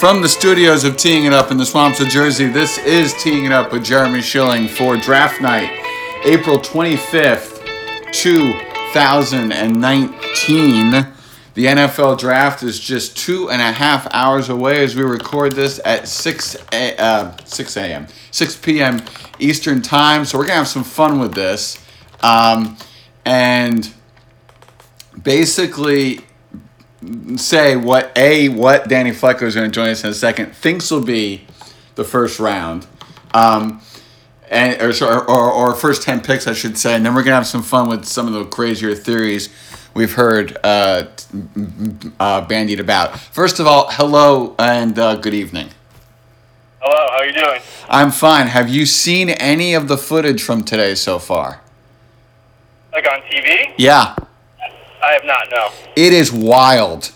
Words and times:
From 0.00 0.22
the 0.22 0.28
studios 0.30 0.84
of 0.84 0.96
Teeing 0.96 1.26
It 1.26 1.34
Up 1.34 1.50
in 1.50 1.58
the 1.58 1.66
swamps 1.66 2.00
of 2.00 2.08
Jersey, 2.08 2.46
this 2.46 2.78
is 2.78 3.12
Teeing 3.22 3.44
It 3.44 3.52
Up 3.52 3.70
with 3.70 3.84
Jeremy 3.84 4.22
Schilling 4.22 4.66
for 4.66 4.96
draft 4.96 5.42
night, 5.42 5.70
April 6.24 6.58
25th, 6.58 7.62
2019. 8.10 10.90
The 11.52 11.66
NFL 11.66 12.18
draft 12.18 12.62
is 12.62 12.80
just 12.80 13.18
two 13.18 13.50
and 13.50 13.60
a 13.60 13.72
half 13.72 14.08
hours 14.14 14.48
away 14.48 14.82
as 14.82 14.96
we 14.96 15.02
record 15.02 15.52
this 15.52 15.78
at 15.84 16.08
6 16.08 16.56
a, 16.72 16.96
uh, 16.96 17.36
6 17.44 17.76
a.m., 17.76 18.06
6 18.30 18.56
p.m. 18.56 19.02
Eastern 19.38 19.82
Time. 19.82 20.24
So 20.24 20.38
we're 20.38 20.46
to 20.46 20.54
have 20.54 20.66
some 20.66 20.82
fun 20.82 21.20
with 21.20 21.34
this. 21.34 21.78
Um, 22.22 22.78
and 23.26 23.92
basically, 25.22 26.20
say 27.36 27.76
what 27.76 28.16
a 28.16 28.48
what 28.48 28.88
Danny 28.88 29.10
Flecker 29.10 29.42
is 29.42 29.54
going 29.54 29.70
to 29.70 29.74
join 29.74 29.88
us 29.88 30.04
in 30.04 30.10
a 30.10 30.14
second 30.14 30.54
thinks 30.54 30.90
will 30.90 31.04
be 31.04 31.46
the 31.94 32.04
first 32.04 32.38
round, 32.38 32.86
um, 33.32 33.80
and 34.50 34.80
or, 34.80 35.30
or 35.30 35.50
or 35.52 35.74
first 35.74 36.02
ten 36.02 36.20
picks 36.20 36.46
I 36.46 36.52
should 36.52 36.76
say, 36.78 36.94
and 36.94 37.04
then 37.04 37.14
we're 37.14 37.22
gonna 37.22 37.36
have 37.36 37.46
some 37.46 37.62
fun 37.62 37.88
with 37.88 38.04
some 38.04 38.26
of 38.26 38.32
the 38.32 38.44
crazier 38.44 38.94
theories 38.94 39.48
we've 39.94 40.12
heard 40.12 40.56
uh, 40.62 41.04
uh, 42.18 42.40
bandied 42.46 42.80
about. 42.80 43.18
First 43.18 43.60
of 43.60 43.66
all, 43.66 43.90
hello 43.90 44.54
and 44.58 44.98
uh, 44.98 45.16
good 45.16 45.34
evening. 45.34 45.68
Hello, 46.80 47.08
how 47.10 47.18
are 47.18 47.26
you 47.26 47.32
doing? 47.32 47.60
I'm 47.88 48.10
fine. 48.10 48.46
Have 48.46 48.68
you 48.68 48.86
seen 48.86 49.30
any 49.30 49.74
of 49.74 49.88
the 49.88 49.98
footage 49.98 50.42
from 50.42 50.64
today 50.64 50.94
so 50.94 51.18
far? 51.18 51.60
Like 52.92 53.06
on 53.06 53.20
TV? 53.22 53.74
Yeah. 53.76 54.16
I 55.02 55.12
have 55.12 55.24
not, 55.24 55.48
no. 55.50 55.68
It 55.96 56.12
is 56.12 56.32
wild. 56.32 57.12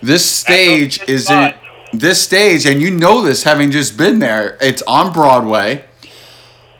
This 0.00 0.28
stage 0.28 1.00
is 1.08 1.30
in 1.30 1.54
this 1.92 2.20
stage, 2.20 2.66
and 2.66 2.80
you 2.80 2.90
know 2.90 3.22
this 3.22 3.44
having 3.44 3.70
just 3.70 3.96
been 3.96 4.18
there. 4.18 4.56
It's 4.60 4.82
on 4.82 5.12
Broadway. 5.12 5.84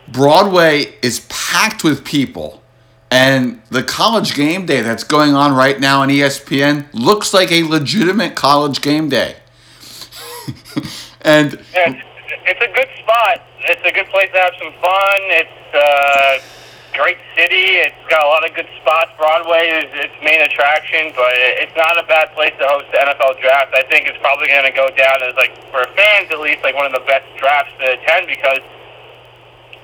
Broadway 0.09 0.95
is 1.03 1.27
packed 1.29 1.85
with 1.85 2.05
people, 2.05 2.63
and 3.11 3.63
the 3.71 3.83
college 3.83 4.35
game 4.35 4.67
day 4.67 4.81
that's 4.81 5.05
going 5.05 5.35
on 5.35 5.55
right 5.55 5.79
now 5.79 6.03
on 6.03 6.09
ESPN 6.09 6.87
looks 6.93 7.33
like 7.33 7.53
a 7.53 7.63
legitimate 7.63 8.35
college 8.35 8.81
game 8.81 9.09
day. 9.09 9.37
and 11.23 11.53
Yeah, 11.53 11.91
it's, 11.91 12.03
it's 12.47 12.61
a 12.61 12.73
good 12.75 12.89
spot. 12.99 13.43
It's 13.61 13.83
a 13.85 13.93
good 13.93 14.07
place 14.07 14.31
to 14.33 14.39
have 14.39 14.55
some 14.59 14.73
fun. 14.81 15.19
It's 15.31 15.75
uh, 15.75 16.62
great 16.93 17.19
city. 17.35 17.81
It's 17.81 17.97
got 18.09 18.23
a 18.25 18.29
lot 18.29 18.45
of 18.49 18.55
good 18.55 18.69
spots. 18.81 19.11
Broadway 19.17 19.83
is 19.83 19.89
its 19.97 20.15
main 20.23 20.41
attraction, 20.43 21.13
but 21.17 21.33
it's 21.35 21.75
not 21.77 21.99
a 21.99 22.07
bad 22.07 22.33
place 22.35 22.53
to 22.61 22.67
host 22.69 22.87
the 22.93 22.99
NFL 22.99 23.41
draft. 23.41 23.75
I 23.75 23.83
think 23.89 24.07
it's 24.07 24.19
probably 24.21 24.49
going 24.49 24.65
to 24.69 24.77
go 24.77 24.89
down 24.93 25.23
as 25.25 25.35
like 25.37 25.57
for 25.73 25.85
fans 25.97 26.31
at 26.31 26.41
least 26.41 26.63
like 26.63 26.75
one 26.75 26.87
of 26.87 26.93
the 26.93 27.05
best 27.09 27.25
drafts 27.37 27.73
to 27.81 27.97
attend 27.97 28.27
because 28.27 28.61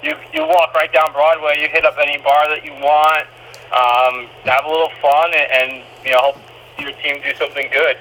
you 0.02 0.14
you 0.32 0.46
walk 0.46 0.74
right 0.74 0.92
down 0.92 1.12
Broadway, 1.12 1.58
you 1.60 1.68
hit 1.68 1.84
up 1.84 1.96
any 2.00 2.18
bar 2.18 2.48
that 2.48 2.64
you 2.64 2.72
want, 2.78 3.26
um, 3.72 4.28
have 4.44 4.64
a 4.64 4.68
little 4.68 4.92
fun, 5.02 5.32
and, 5.34 5.48
and 5.50 5.70
you 6.04 6.12
know 6.12 6.32
help 6.32 6.36
your 6.78 6.92
team 7.02 7.20
do 7.22 7.34
something 7.34 7.68
good. 7.72 7.96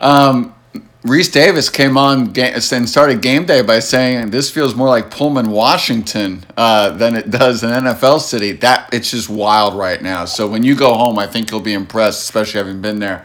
um, 0.00 0.54
Rece 1.06 1.32
Davis 1.32 1.70
came 1.70 1.96
on 1.96 2.36
and 2.36 2.88
started 2.88 3.22
game 3.22 3.46
day 3.46 3.62
by 3.62 3.78
saying 3.78 4.30
this 4.30 4.50
feels 4.50 4.74
more 4.74 4.88
like 4.88 5.10
Pullman, 5.10 5.50
Washington, 5.50 6.44
uh, 6.56 6.90
than 6.90 7.14
it 7.14 7.30
does 7.30 7.62
an 7.62 7.70
NFL 7.70 8.20
city. 8.20 8.52
That 8.52 8.88
it's 8.92 9.12
just 9.12 9.28
wild 9.28 9.74
right 9.74 10.02
now. 10.02 10.24
So 10.24 10.48
when 10.48 10.64
you 10.64 10.74
go 10.74 10.94
home, 10.94 11.18
I 11.18 11.26
think 11.26 11.50
you'll 11.50 11.60
be 11.60 11.74
impressed, 11.74 12.22
especially 12.22 12.58
having 12.58 12.80
been 12.80 12.98
there 12.98 13.24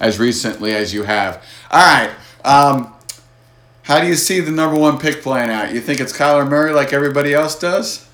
as 0.00 0.18
recently 0.18 0.74
as 0.74 0.92
you 0.92 1.04
have. 1.04 1.44
All 1.70 1.80
right. 1.80 2.10
Um, 2.44 2.92
how 3.82 4.00
do 4.00 4.06
you 4.06 4.14
see 4.14 4.40
the 4.40 4.50
number 4.50 4.78
one 4.78 4.98
pick 4.98 5.22
playing 5.22 5.50
out? 5.50 5.72
You 5.72 5.80
think 5.80 6.00
it's 6.00 6.12
Kyler 6.12 6.48
Murray 6.48 6.72
like 6.72 6.92
everybody 6.92 7.32
else 7.32 7.58
does? 7.58 8.08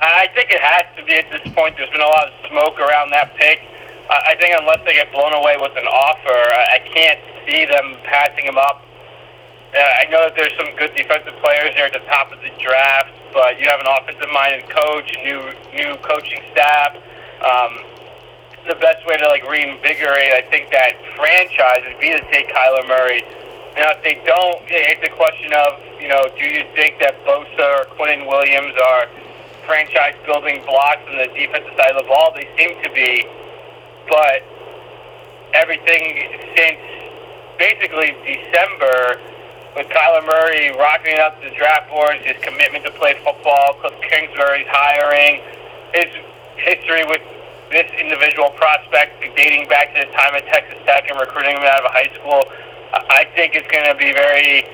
I 0.00 0.28
think 0.34 0.50
it 0.50 0.60
has 0.60 0.84
to 0.96 1.04
be 1.04 1.14
at 1.14 1.30
this 1.30 1.54
point. 1.54 1.76
There's 1.76 1.90
been 1.90 2.00
a 2.00 2.06
lot 2.06 2.28
of 2.28 2.48
smoke 2.48 2.78
around 2.78 3.10
that 3.10 3.34
pick. 3.36 3.60
I 4.08 4.36
think 4.38 4.54
unless 4.58 4.84
they 4.86 4.94
get 4.94 5.10
blown 5.12 5.34
away 5.34 5.56
with 5.58 5.74
an 5.76 5.86
offer, 5.86 6.38
I 6.54 6.78
can't 6.78 7.20
see 7.46 7.66
them 7.66 7.96
passing 8.04 8.46
him 8.46 8.58
up. 8.58 8.82
Uh, 9.74 9.82
I 9.82 10.06
know 10.10 10.30
that 10.30 10.34
there's 10.38 10.54
some 10.56 10.70
good 10.78 10.94
defensive 10.94 11.34
players 11.42 11.74
there 11.74 11.86
at 11.86 11.92
the 11.92 12.06
top 12.06 12.30
of 12.32 12.40
the 12.40 12.50
draft, 12.62 13.10
but 13.34 13.58
you 13.58 13.66
have 13.68 13.80
an 13.80 13.90
offensive-minded 13.90 14.70
coach, 14.70 15.10
a 15.10 15.20
new 15.26 15.42
new 15.74 15.98
coaching 16.06 16.40
staff. 16.52 16.94
Um, 17.42 17.82
the 18.66 18.78
best 18.78 19.06
way 19.06 19.16
to 19.18 19.26
like 19.28 19.46
reinvigorate, 19.46 20.32
I 20.32 20.42
think, 20.50 20.70
that 20.70 20.94
franchise 21.14 21.82
would 21.86 22.00
be 22.00 22.10
to 22.10 22.22
take 22.30 22.48
Kyler 22.50 22.86
Murray. 22.86 23.22
Now, 23.76 23.92
if 23.92 24.02
they 24.02 24.16
don't, 24.24 24.62
it's 24.70 25.04
a 25.04 25.12
question 25.14 25.52
of, 25.52 25.78
you 26.00 26.08
know, 26.08 26.30
do 26.38 26.46
you 26.48 26.64
think 26.74 26.98
that 26.98 27.20
Bosa 27.26 27.60
or 27.76 27.84
Quinnen 27.94 28.26
Williams 28.26 28.72
are 28.72 29.06
franchise-building 29.66 30.64
blocks 30.64 31.02
on 31.10 31.18
the 31.18 31.28
defensive 31.36 31.74
side 31.76 31.92
of 31.92 32.00
the 32.00 32.08
ball? 32.08 32.32
They 32.32 32.48
seem 32.56 32.72
to 32.82 32.90
be, 32.90 33.28
but 34.08 34.42
everything 35.54 36.30
since 36.56 36.80
basically 37.58 38.16
December, 38.24 39.20
with 39.76 39.88
Kyler 39.88 40.24
Murray 40.24 40.72
rocketing 40.76 41.20
up 41.20 41.40
the 41.42 41.50
draft 41.56 41.90
boards, 41.90 42.24
his 42.24 42.36
commitment 42.42 42.84
to 42.84 42.92
play 42.92 43.14
football, 43.24 43.74
Cliff 43.80 43.94
Kingsbury's 44.08 44.66
hiring, 44.68 45.40
his 45.92 46.08
history 46.56 47.04
with 47.04 47.20
this 47.70 47.90
individual 47.98 48.50
prospect 48.56 49.20
dating 49.36 49.68
back 49.68 49.92
to 49.94 50.00
the 50.00 50.12
time 50.12 50.34
at 50.34 50.46
Texas 50.46 50.78
Tech 50.86 51.08
and 51.10 51.18
recruiting 51.18 51.56
him 51.56 51.64
out 51.64 51.84
of 51.84 51.90
high 51.92 52.10
school, 52.14 52.44
I 52.92 53.20
I 53.20 53.24
think 53.34 53.54
it's 53.54 53.68
going 53.68 53.84
to 53.84 53.94
be 53.96 54.12
very, 54.12 54.64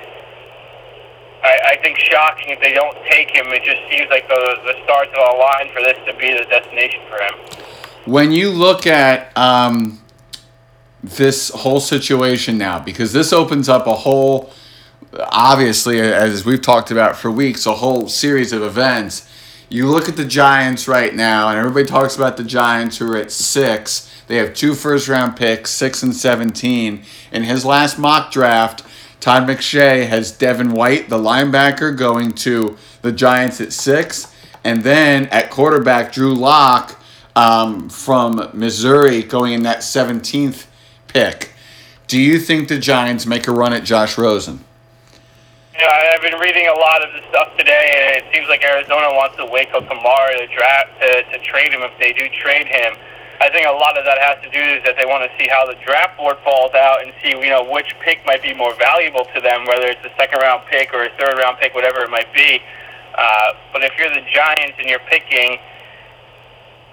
I, 1.43 1.75
I 1.75 1.77
think, 1.81 1.97
shocking 1.99 2.49
if 2.55 2.59
they 2.61 2.73
don't 2.73 2.95
take 3.09 3.31
him. 3.35 3.47
It 3.51 3.63
just 3.63 3.81
seems 3.91 4.09
like 4.09 4.27
the, 4.27 4.57
the 4.63 4.75
stars 4.83 5.07
have 5.11 5.35
aligned 5.35 5.71
for 5.71 5.81
this 5.81 5.97
to 6.07 6.13
be 6.15 6.31
the 6.31 6.45
destination 6.47 7.01
for 7.09 7.19
him. 7.19 7.35
When 8.05 8.31
you 8.31 8.49
look 8.49 8.85
at 8.85 9.35
um, 9.37 10.01
this 11.03 11.49
whole 11.49 11.79
situation 11.79 12.57
now, 12.57 12.79
because 12.79 13.13
this 13.13 13.31
opens 13.31 13.69
up 13.69 13.87
a 13.87 13.93
whole, 13.93 14.51
obviously, 15.19 15.99
as 15.99 16.45
we've 16.45 16.61
talked 16.61 16.91
about 16.91 17.15
for 17.15 17.31
weeks, 17.31 17.65
a 17.65 17.73
whole 17.73 18.07
series 18.07 18.51
of 18.51 18.61
events. 18.61 19.29
You 19.69 19.87
look 19.87 20.07
at 20.07 20.17
the 20.17 20.25
Giants 20.25 20.87
right 20.87 21.15
now, 21.15 21.49
and 21.49 21.57
everybody 21.57 21.85
talks 21.85 22.15
about 22.15 22.37
the 22.37 22.43
Giants 22.43 22.97
who 22.97 23.11
are 23.11 23.17
at 23.17 23.31
six. 23.31 24.09
They 24.27 24.37
have 24.37 24.53
two 24.53 24.75
first 24.75 25.07
round 25.07 25.35
picks, 25.35 25.71
six 25.71 26.03
and 26.03 26.15
17. 26.15 27.03
In 27.31 27.43
his 27.43 27.65
last 27.65 27.97
mock 27.97 28.31
draft, 28.31 28.83
Todd 29.19 29.47
McShay 29.47 30.07
has 30.07 30.31
Devin 30.31 30.73
White, 30.73 31.09
the 31.09 31.17
linebacker, 31.17 31.97
going 31.97 32.33
to 32.33 32.77
the 33.01 33.11
Giants 33.11 33.61
at 33.61 33.73
six. 33.73 34.33
And 34.63 34.83
then 34.83 35.25
at 35.27 35.49
quarterback, 35.49 36.13
Drew 36.13 36.33
Lock 36.33 36.99
um, 37.35 37.89
from 37.89 38.49
Missouri 38.53 39.23
going 39.23 39.53
in 39.53 39.63
that 39.63 39.79
17th 39.79 40.65
pick. 41.07 41.51
Do 42.07 42.19
you 42.19 42.39
think 42.39 42.67
the 42.67 42.77
Giants 42.77 43.25
make 43.25 43.47
a 43.47 43.51
run 43.51 43.73
at 43.73 43.83
Josh 43.83 44.17
Rosen? 44.17 44.63
Yeah, 45.73 46.13
I've 46.13 46.21
been 46.21 46.39
reading 46.39 46.67
a 46.67 46.77
lot 46.77 47.01
of 47.01 47.11
this 47.13 47.25
stuff 47.29 47.57
today, 47.57 47.89
and 47.97 48.21
it 48.21 48.29
seems 48.33 48.47
like 48.47 48.63
Arizona 48.63 49.09
wants 49.17 49.37
to 49.37 49.45
wait 49.45 49.69
till 49.71 49.81
tomorrow 49.81 50.37
to 50.37 50.47
draft 50.53 50.93
to, 51.01 51.23
to 51.33 51.37
trade 51.43 51.73
him 51.73 51.81
if 51.81 51.97
they 51.97 52.13
do 52.13 52.29
trade 52.29 52.67
him. 52.67 52.93
I 53.41 53.49
think 53.49 53.67
a 53.67 53.73
lot 53.73 53.97
of 53.97 54.05
that 54.05 54.21
has 54.21 54.37
to 54.45 54.49
do 54.53 54.61
is 54.61 54.85
that 54.85 54.95
they 54.95 55.03
want 55.09 55.25
to 55.25 55.31
see 55.35 55.49
how 55.49 55.65
the 55.65 55.75
draft 55.83 56.15
board 56.15 56.37
falls 56.45 56.71
out 56.77 57.01
and 57.01 57.11
see 57.19 57.33
you 57.33 57.49
know 57.49 57.65
which 57.65 57.91
pick 58.05 58.23
might 58.23 58.43
be 58.45 58.53
more 58.53 58.77
valuable 58.77 59.25
to 59.33 59.41
them, 59.41 59.65
whether 59.65 59.89
it's 59.89 60.05
a 60.05 60.13
second 60.15 60.39
round 60.39 60.63
pick 60.69 60.93
or 60.93 61.03
a 61.03 61.11
third 61.17 61.41
round 61.41 61.57
pick, 61.57 61.73
whatever 61.73 62.05
it 62.05 62.11
might 62.13 62.31
be. 62.31 62.61
Uh, 63.17 63.57
but 63.73 63.81
if 63.83 63.97
you're 63.97 64.13
the 64.13 64.23
Giants 64.29 64.77
and 64.77 64.87
you're 64.87 65.03
picking, 65.09 65.57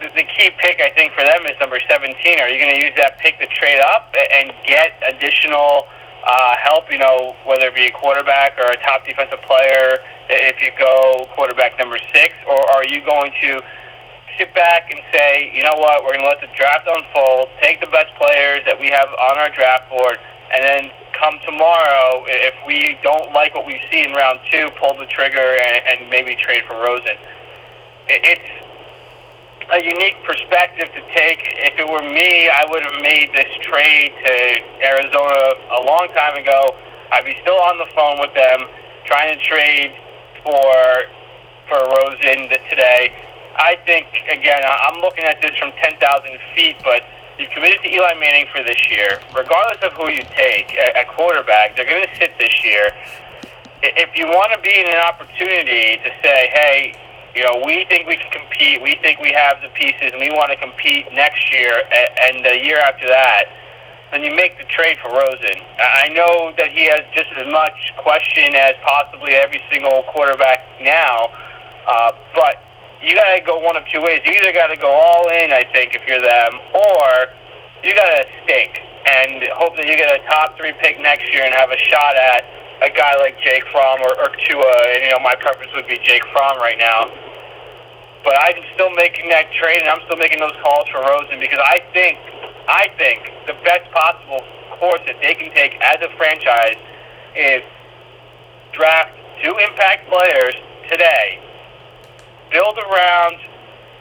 the, 0.01 0.25
key 0.25 0.51
pick 0.59 0.81
I 0.81 0.91
think 0.97 1.13
for 1.13 1.23
them 1.25 1.45
is 1.47 1.57
number 1.61 1.79
17. 1.79 2.17
Are 2.41 2.49
you 2.49 2.59
going 2.59 2.75
to 2.75 2.81
use 2.81 2.97
that 2.97 3.19
pick 3.19 3.39
to 3.41 3.47
trade 3.47 3.81
up 3.81 4.15
and 4.17 4.53
get 4.67 4.97
additional 5.05 5.85
uh, 6.25 6.57
help? 6.57 6.91
You 6.91 6.99
know, 6.99 7.37
whether 7.45 7.69
it 7.69 7.75
be 7.75 7.87
a 7.87 7.93
quarterback 7.93 8.57
or 8.57 8.67
a 8.73 8.79
top 8.83 9.05
defensive 9.05 9.41
player, 9.45 10.01
if 10.29 10.61
you 10.63 10.73
go 10.79 11.29
quarterback 11.37 11.79
number 11.79 11.99
six, 12.13 12.35
or 12.49 12.59
are 12.73 12.85
you 12.89 13.05
going 13.05 13.33
to 13.43 13.61
sit 14.39 14.55
back 14.55 14.91
and 14.91 15.01
say, 15.13 15.53
you 15.53 15.63
know 15.63 15.77
what, 15.77 16.03
we're 16.03 16.17
going 16.17 16.25
to 16.25 16.33
let 16.33 16.41
the 16.41 16.49
draft 16.57 16.89
unfold, 16.89 17.49
take 17.61 17.81
the 17.81 17.91
best 17.93 18.09
players 18.17 18.65
that 18.65 18.79
we 18.81 18.89
have 18.89 19.09
on 19.13 19.37
our 19.37 19.51
draft 19.53 19.91
board, 19.91 20.17
and 20.53 20.65
then 20.65 20.91
come 21.21 21.37
tomorrow, 21.45 22.25
if 22.27 22.55
we 22.67 22.97
don't 23.03 23.33
like 23.33 23.55
what 23.55 23.67
we 23.67 23.81
see 23.93 24.03
in 24.03 24.13
round 24.13 24.41
two, 24.51 24.71
pull 24.81 24.97
the 24.97 25.07
trigger 25.07 25.39
and, 25.39 26.01
and 26.01 26.11
maybe 26.11 26.35
trade 26.37 26.65
for 26.67 26.81
Rosen. 26.81 27.21
It, 28.09 28.25
it's 28.25 28.60
a 29.73 29.79
unique 29.85 30.19
perspective 30.27 30.89
to 30.95 31.03
take. 31.15 31.41
If 31.63 31.79
it 31.79 31.87
were 31.87 32.03
me, 32.03 32.49
I 32.51 32.67
would 32.69 32.83
have 32.83 32.99
made 33.03 33.31
this 33.33 33.51
trade 33.63 34.13
to 34.25 34.35
Arizona 34.83 35.55
a 35.79 35.83
long 35.87 36.09
time 36.15 36.37
ago. 36.37 36.75
I'd 37.13 37.25
be 37.25 37.37
still 37.43 37.59
on 37.59 37.79
the 37.79 37.87
phone 37.95 38.19
with 38.19 38.35
them, 38.35 38.67
trying 39.07 39.37
to 39.37 39.39
trade 39.43 39.95
for 40.43 40.75
for 41.69 41.79
Rosen 41.87 42.51
today. 42.69 43.15
I 43.57 43.79
think 43.87 44.07
again, 44.31 44.63
I'm 44.67 45.01
looking 45.01 45.25
at 45.25 45.41
this 45.41 45.55
from 45.59 45.71
10,000 45.79 46.01
feet, 46.55 46.77
but 46.83 47.03
You've 47.41 47.49
committed 47.57 47.81
to 47.81 47.89
Eli 47.89 48.21
Manning 48.21 48.45
for 48.53 48.63
this 48.63 48.77
year. 48.91 49.17
Regardless 49.33 49.81
of 49.81 49.95
who 49.97 50.11
you 50.11 50.21
take 50.37 50.77
at 50.77 51.09
quarterback, 51.09 51.75
they're 51.75 51.89
going 51.89 52.05
to 52.05 52.17
sit 52.21 52.37
this 52.37 52.53
year. 52.63 52.93
If 53.81 54.13
you 54.13 54.27
want 54.29 54.53
to 54.53 54.61
be 54.61 54.69
in 54.69 54.85
an 54.85 55.01
opportunity 55.09 55.97
to 56.05 56.11
say, 56.21 56.53
hey, 56.53 56.93
you 57.35 57.45
know, 57.45 57.63
we 57.65 57.87
think 57.89 58.09
we 58.09 58.17
can 58.17 58.31
compete, 58.33 58.83
we 58.83 58.99
think 59.03 59.21
we 59.21 59.33
have 59.33 59.63
the 59.63 59.71
pieces, 59.79 60.11
and 60.13 60.21
we 60.21 60.31
want 60.31 60.51
to 60.51 60.59
compete 60.59 61.07
next 61.13 61.53
year 61.53 61.83
and 62.27 62.45
the 62.45 62.59
year 62.65 62.79
after 62.79 63.07
that, 63.07 63.47
then 64.11 64.25
you 64.25 64.35
make 64.35 64.59
the 64.59 64.67
trade 64.67 64.99
for 64.99 65.15
Rosen. 65.15 65.63
I 65.79 66.11
know 66.11 66.53
that 66.59 66.75
he 66.75 66.91
has 66.91 67.07
just 67.15 67.31
as 67.39 67.47
much 67.47 67.95
question 68.03 68.55
as 68.59 68.75
possibly 68.83 69.39
every 69.39 69.63
single 69.71 70.03
quarterback 70.11 70.67
now, 70.83 71.31
uh, 71.87 72.11
but 72.35 72.59
you 73.01 73.15
got 73.15 73.31
to 73.39 73.41
go 73.47 73.63
one 73.63 73.77
of 73.77 73.87
two 73.87 74.03
ways. 74.03 74.21
You 74.27 74.35
either 74.43 74.53
got 74.53 74.67
to 74.69 74.77
go 74.77 74.91
all 74.91 75.31
in, 75.31 75.53
I 75.55 75.63
think, 75.73 75.95
if 75.95 76.03
you're 76.11 76.21
them, 76.21 76.53
or 76.75 77.31
you 77.87 77.95
got 77.95 78.11
to 78.11 78.27
stink 78.45 78.83
and 79.07 79.47
hope 79.57 79.77
that 79.77 79.87
you 79.87 79.97
get 79.97 80.11
a 80.11 80.21
top 80.27 80.59
three 80.59 80.75
pick 80.83 81.01
next 81.01 81.31
year 81.33 81.47
and 81.47 81.55
have 81.55 81.71
a 81.71 81.79
shot 81.79 82.17
at 82.17 82.45
a 82.83 82.91
guy 82.91 83.17
like 83.21 83.37
Jake 83.41 83.65
Fromm 83.73 84.01
or, 84.01 84.13
or 84.17 84.29
Tua. 84.47 84.75
And, 84.97 85.05
you 85.05 85.11
know, 85.11 85.21
my 85.23 85.35
preference 85.37 85.73
would 85.75 85.87
be 85.87 85.99
Jake 86.03 86.25
Fromm 86.33 86.59
right 86.59 86.79
now. 86.79 87.09
But 88.25 88.37
I'm 88.37 88.61
still 88.75 88.91
making 88.97 89.29
that 89.31 89.49
trade, 89.53 89.81
and 89.81 89.89
I'm 89.89 90.05
still 90.05 90.21
making 90.21 90.41
those 90.41 90.57
calls 90.61 90.89
for 90.93 91.01
Rosen 91.01 91.41
because 91.41 91.61
I 91.61 91.81
think, 91.93 92.19
I 92.69 92.93
think 93.01 93.33
the 93.47 93.57
best 93.65 93.89
possible 93.93 94.45
course 94.77 95.01
that 95.07 95.17
they 95.21 95.35
can 95.35 95.53
take 95.53 95.77
as 95.81 96.01
a 96.05 96.09
franchise 96.17 96.77
is 97.37 97.65
draft 98.73 99.17
two 99.43 99.57
impact 99.57 100.09
players 100.09 100.55
today 100.89 101.41
build 102.51 102.77
around 102.79 103.39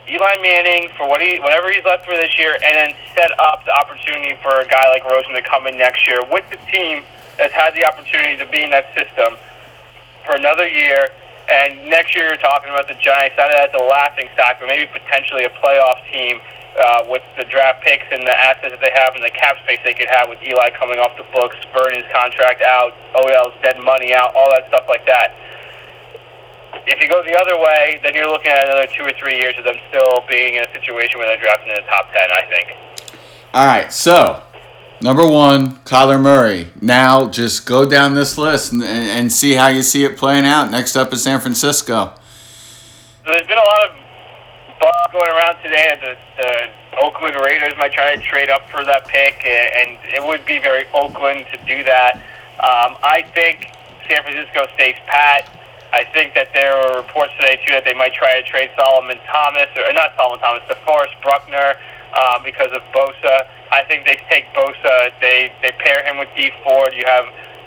Eli 0.09 0.35
Manning 0.41 0.89
for 0.97 1.07
what 1.07 1.21
he 1.21 1.39
whatever 1.39 1.71
he's 1.71 1.85
left 1.85 2.05
for 2.05 2.17
this 2.17 2.33
year, 2.37 2.57
and 2.65 2.73
then 2.75 2.91
set 3.15 3.29
up 3.39 3.63
the 3.65 3.73
opportunity 3.73 4.35
for 4.41 4.59
a 4.59 4.67
guy 4.67 4.89
like 4.89 5.05
Rosen 5.05 5.33
to 5.33 5.41
come 5.41 5.67
in 5.67 5.77
next 5.77 6.07
year 6.07 6.25
with 6.31 6.43
the 6.49 6.57
team 6.71 7.03
that's 7.39 7.55
had 7.55 7.71
the 7.73 7.87
opportunity 7.87 8.35
to 8.35 8.45
be 8.51 8.61
in 8.61 8.69
that 8.69 8.91
system 8.91 9.39
for 10.27 10.35
another 10.35 10.67
year. 10.67 11.07
And 11.49 11.89
next 11.89 12.13
year, 12.13 12.27
you're 12.27 12.43
talking 12.43 12.69
about 12.69 12.85
the 12.91 12.99
Giants, 13.01 13.33
not 13.39 13.49
as 13.49 13.73
a 13.73 13.81
laughing 13.81 14.27
stock, 14.35 14.59
but 14.59 14.67
maybe 14.67 14.85
potentially 14.91 15.47
a 15.47 15.53
playoff 15.57 15.97
team 16.13 16.37
uh, 16.77 17.07
with 17.09 17.23
the 17.39 17.45
draft 17.49 17.81
picks 17.81 18.05
and 18.11 18.21
the 18.21 18.37
assets 18.37 18.75
that 18.75 18.83
they 18.83 18.93
have 18.93 19.15
and 19.15 19.23
the 19.23 19.33
cap 19.33 19.57
space 19.63 19.79
they 19.81 19.95
could 19.95 20.11
have 20.11 20.29
with 20.29 20.37
Eli 20.45 20.69
coming 20.77 20.99
off 20.99 21.17
the 21.17 21.25
books, 21.33 21.55
his 21.57 22.05
contract 22.13 22.61
out, 22.61 22.93
OEL's 23.15 23.55
dead 23.63 23.79
money 23.81 24.13
out, 24.13 24.35
all 24.35 24.51
that 24.51 24.67
stuff 24.67 24.85
like 24.87 25.07
that. 25.07 25.33
If 26.85 27.01
you 27.01 27.09
go 27.09 27.23
the 27.23 27.33
other 27.39 27.57
way, 27.57 27.99
then 28.03 28.13
you're 28.13 28.29
looking 28.29 28.51
at 28.51 28.69
another 28.69 28.87
two 28.93 29.03
or 29.03 29.13
three 29.17 29.39
years 29.41 29.57
of 29.57 29.65
them 29.65 29.75
still 29.89 30.21
being 30.29 30.55
in 30.55 30.63
a 30.63 30.71
situation 30.73 31.17
where 31.17 31.27
they're 31.27 31.41
drafting 31.41 31.69
in 31.69 31.81
the 31.81 31.87
top 31.89 32.11
10, 32.13 32.29
I 32.29 32.43
think. 32.45 32.67
All 33.53 33.65
right, 33.65 33.91
so 33.91 34.43
number 35.01 35.27
one, 35.27 35.77
Kyler 35.85 36.21
Murray. 36.21 36.69
Now 36.81 37.29
just 37.29 37.65
go 37.65 37.89
down 37.89 38.15
this 38.15 38.37
list 38.37 38.71
and, 38.71 38.83
and 38.83 39.31
see 39.31 39.53
how 39.53 39.67
you 39.67 39.81
see 39.81 40.03
it 40.03 40.17
playing 40.17 40.45
out. 40.45 40.71
Next 40.71 40.95
up 40.95 41.13
is 41.13 41.23
San 41.23 41.39
Francisco. 41.39 42.13
So 43.25 43.31
there's 43.31 43.47
been 43.47 43.57
a 43.57 43.61
lot 43.61 43.89
of 43.89 43.95
buzz 44.79 45.11
going 45.11 45.29
around 45.29 45.61
today 45.61 45.97
that 46.01 46.17
the, 46.37 46.79
Oakland 47.01 47.35
Raiders 47.35 47.73
might 47.77 47.93
try 47.93 48.15
to 48.15 48.21
trade 48.21 48.49
up 48.49 48.67
for 48.69 48.83
that 48.83 49.07
pick, 49.07 49.39
and 49.45 49.97
it 50.03 50.21
would 50.25 50.43
be 50.45 50.59
very 50.59 50.83
Oakland 50.93 51.45
to 51.53 51.57
do 51.63 51.83
that. 51.83 52.15
Um, 52.59 52.99
I 52.99 53.23
think 53.33 53.71
San 54.09 54.23
Francisco 54.23 54.67
stays 54.73 54.95
pat. 55.07 55.47
I 55.93 56.03
think 56.11 56.35
that 56.35 56.49
there 56.53 56.75
were 56.75 57.01
reports 57.01 57.31
today 57.39 57.57
too 57.65 57.71
that 57.73 57.85
they 57.85 57.93
might 57.93 58.13
try 58.13 58.35
to 58.35 58.43
trade 58.45 58.69
Solomon 58.75 59.17
Thomas 59.25 59.69
or 59.77 59.93
not 59.93 60.13
Solomon 60.17 60.39
Thomas, 60.39 60.61
DeForest 60.67 61.15
Buckner 61.23 61.79
um, 62.13 62.43
because 62.43 62.71
of 62.73 62.81
Bosa. 62.91 63.47
I 63.71 63.83
think 63.83 64.05
they 64.05 64.17
take 64.29 64.45
Bosa. 64.53 65.11
They 65.21 65.53
they 65.61 65.71
pair 65.71 66.03
him 66.03 66.17
with 66.17 66.29
D 66.35 66.51
Ford. 66.63 66.93
You 66.93 67.05
have 67.05 67.25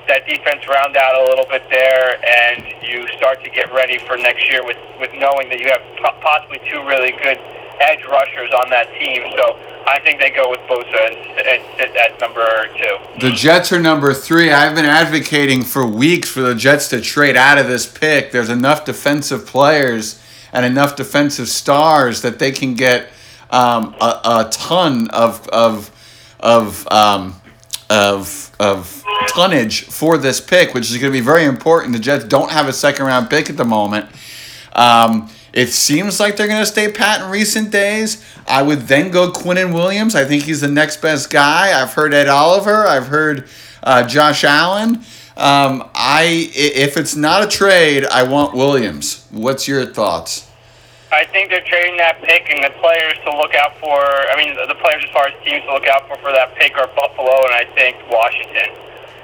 that 0.08 0.26
defense 0.26 0.66
round 0.66 0.96
out 0.96 1.14
a 1.14 1.24
little 1.24 1.46
bit 1.46 1.62
there, 1.70 2.18
and 2.26 2.66
you 2.82 3.06
start 3.16 3.42
to 3.44 3.50
get 3.50 3.72
ready 3.72 3.98
for 3.98 4.16
next 4.16 4.50
year 4.50 4.64
with 4.64 4.78
with 4.98 5.10
knowing 5.14 5.48
that 5.48 5.60
you 5.60 5.68
have 5.70 5.82
possibly 6.20 6.58
two 6.70 6.82
really 6.86 7.12
good 7.22 7.38
edge 7.80 8.04
rushers 8.04 8.50
on 8.52 8.70
that 8.70 8.88
team. 8.98 9.22
So 9.36 9.58
I 9.86 10.00
think 10.00 10.20
they 10.20 10.30
go 10.30 10.50
with 10.50 10.60
Bosa 10.60 11.16
at 11.38 12.20
number 12.20 12.68
two. 12.76 13.20
The 13.20 13.32
Jets 13.34 13.72
are 13.72 13.80
number 13.80 14.14
three. 14.14 14.52
I've 14.52 14.74
been 14.74 14.84
advocating 14.86 15.62
for 15.62 15.86
weeks 15.86 16.28
for 16.28 16.40
the 16.40 16.54
Jets 16.54 16.88
to 16.88 17.00
trade 17.00 17.36
out 17.36 17.58
of 17.58 17.66
this 17.66 17.86
pick. 17.86 18.32
There's 18.32 18.50
enough 18.50 18.84
defensive 18.84 19.46
players 19.46 20.22
and 20.52 20.66
enough 20.66 20.96
defensive 20.96 21.48
stars 21.48 22.22
that 22.22 22.38
they 22.38 22.52
can 22.52 22.74
get 22.74 23.08
um, 23.52 23.94
a, 24.00 24.20
a 24.24 24.48
ton 24.50 25.08
of 25.10 25.46
of 25.50 25.90
of 26.40 26.90
um, 26.90 27.40
of 27.88 28.50
of 28.58 29.04
tonnage 29.28 29.84
for 29.84 30.18
this 30.18 30.40
pick, 30.40 30.74
which 30.74 30.90
is 30.90 30.96
going 30.96 31.12
to 31.12 31.16
be 31.16 31.24
very 31.24 31.44
important. 31.44 31.92
The 31.92 32.00
Jets 32.00 32.24
don't 32.24 32.50
have 32.50 32.66
a 32.66 32.72
second 32.72 33.06
round 33.06 33.30
pick 33.30 33.48
at 33.48 33.56
the 33.56 33.64
moment. 33.64 34.10
Um, 34.72 35.28
it 35.52 35.68
seems 35.68 36.18
like 36.18 36.36
they're 36.36 36.48
going 36.48 36.60
to 36.60 36.66
stay 36.66 36.90
pat 36.90 37.20
in 37.20 37.30
recent 37.30 37.70
days. 37.70 38.24
I 38.48 38.62
would 38.62 38.80
then 38.88 39.10
go 39.10 39.30
Quinnen 39.30 39.74
Williams. 39.74 40.14
I 40.14 40.24
think 40.24 40.44
he's 40.44 40.62
the 40.62 40.68
next 40.68 41.02
best 41.02 41.30
guy. 41.30 41.78
I've 41.78 41.92
heard 41.92 42.14
Ed 42.14 42.28
Oliver. 42.28 42.86
I've 42.86 43.08
heard 43.08 43.48
uh, 43.82 44.06
Josh 44.06 44.44
Allen. 44.44 44.96
Um, 45.36 45.88
I 45.94 46.50
if 46.54 46.96
it's 46.96 47.16
not 47.16 47.44
a 47.44 47.46
trade, 47.46 48.06
I 48.06 48.22
want 48.22 48.54
Williams. 48.54 49.26
What's 49.30 49.68
your 49.68 49.84
thoughts? 49.86 50.48
I 51.12 51.28
think 51.28 51.52
they're 51.52 51.64
trading 51.68 52.00
that 52.00 52.24
pick, 52.24 52.48
and 52.48 52.64
the 52.64 52.72
players 52.80 53.20
to 53.28 53.36
look 53.36 53.52
out 53.52 53.76
for. 53.76 54.00
I 54.00 54.34
mean, 54.40 54.56
the 54.56 54.80
players 54.80 55.04
as 55.04 55.12
far 55.12 55.28
as 55.28 55.36
teams 55.44 55.60
to 55.68 55.76
look 55.76 55.84
out 55.84 56.08
for 56.08 56.16
for 56.24 56.32
that 56.32 56.56
pick 56.56 56.72
are 56.80 56.88
Buffalo 56.96 57.36
and 57.44 57.52
I 57.52 57.68
think 57.76 58.00
Washington. 58.08 58.72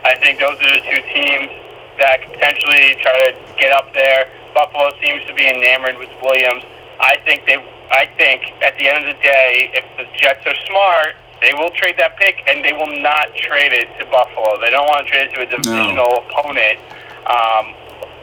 I 0.04 0.12
think 0.20 0.36
those 0.36 0.60
are 0.60 0.72
the 0.76 0.84
two 0.84 1.00
teams 1.16 1.48
that 1.96 2.20
could 2.20 2.36
potentially 2.36 2.92
try 3.00 3.32
to 3.32 3.32
get 3.56 3.72
up 3.72 3.88
there. 3.96 4.28
Buffalo 4.52 4.92
seems 5.00 5.24
to 5.26 5.32
be 5.32 5.48
enamored 5.48 5.96
with 5.96 6.12
Williams. 6.20 6.60
I 7.00 7.16
think 7.24 7.48
they. 7.48 7.56
I 7.88 8.04
think 8.20 8.52
at 8.60 8.76
the 8.76 8.84
end 8.84 9.08
of 9.08 9.16
the 9.16 9.20
day, 9.24 9.72
if 9.72 9.84
the 9.96 10.04
Jets 10.12 10.44
are 10.44 10.60
smart, 10.68 11.16
they 11.40 11.56
will 11.56 11.72
trade 11.72 11.96
that 11.96 12.20
pick, 12.20 12.44
and 12.44 12.60
they 12.60 12.76
will 12.76 13.00
not 13.00 13.32
trade 13.32 13.72
it 13.72 13.88
to 13.96 14.04
Buffalo. 14.12 14.60
They 14.60 14.68
don't 14.68 14.84
want 14.84 15.08
to 15.08 15.08
trade 15.08 15.32
it 15.32 15.34
to 15.34 15.40
a 15.40 15.48
divisional 15.48 16.20
no. 16.20 16.20
opponent. 16.28 16.84
Um, 17.24 17.72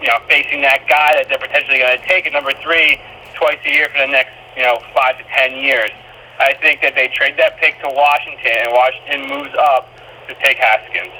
you 0.06 0.14
know, 0.14 0.22
facing 0.30 0.62
that 0.62 0.86
guy 0.86 1.18
that 1.18 1.26
they're 1.34 1.42
potentially 1.42 1.80
going 1.80 1.98
to 1.98 2.06
take 2.06 2.28
at 2.28 2.34
number 2.34 2.54
three 2.62 3.02
twice 3.36 3.60
a 3.66 3.70
year 3.70 3.88
for 3.92 4.00
the 4.00 4.12
next, 4.12 4.32
you 4.56 4.64
know, 4.64 4.78
five 4.94 5.18
to 5.18 5.24
ten 5.36 5.58
years. 5.58 5.92
I 6.40 6.54
think 6.62 6.82
that 6.82 6.96
they 6.96 7.08
trade 7.08 7.36
that 7.38 7.58
pick 7.58 7.80
to 7.82 7.90
Washington, 7.90 8.52
and 8.66 8.72
Washington 8.72 9.30
moves 9.30 9.56
up 9.58 9.88
to 10.28 10.36
take 10.44 10.58
Haskins. 10.58 11.14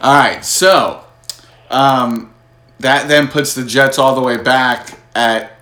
All 0.00 0.14
right, 0.14 0.44
so 0.44 1.04
um, 1.70 2.34
that 2.80 3.08
then 3.08 3.28
puts 3.28 3.54
the 3.54 3.64
Jets 3.64 3.98
all 3.98 4.14
the 4.14 4.22
way 4.22 4.36
back 4.36 4.98
at 5.14 5.52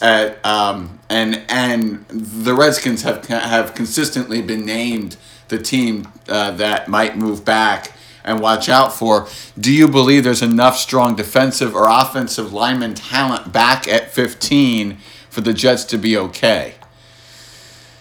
at 0.00 0.44
um, 0.44 0.98
and 1.08 1.42
and 1.48 2.06
the 2.08 2.54
Redskins 2.54 3.02
have 3.02 3.26
have 3.26 3.74
consistently 3.74 4.42
been 4.42 4.64
named 4.64 5.16
the 5.48 5.58
team 5.58 6.08
uh, 6.28 6.52
that 6.52 6.88
might 6.88 7.16
move 7.16 7.44
back 7.44 7.92
and 8.24 8.40
watch 8.40 8.68
out 8.68 8.92
for. 8.92 9.26
Do 9.58 9.72
you 9.72 9.88
believe 9.88 10.24
there's 10.24 10.42
enough 10.42 10.76
strong 10.76 11.16
defensive 11.16 11.74
or 11.74 11.88
offensive 11.88 12.52
lineman 12.52 12.94
talent 12.94 13.52
back 13.52 13.88
at 13.88 14.10
15 14.10 14.98
for 15.32 15.40
the 15.40 15.56
Jets 15.56 15.88
to 15.88 15.96
be 15.96 16.20
okay? 16.20 16.76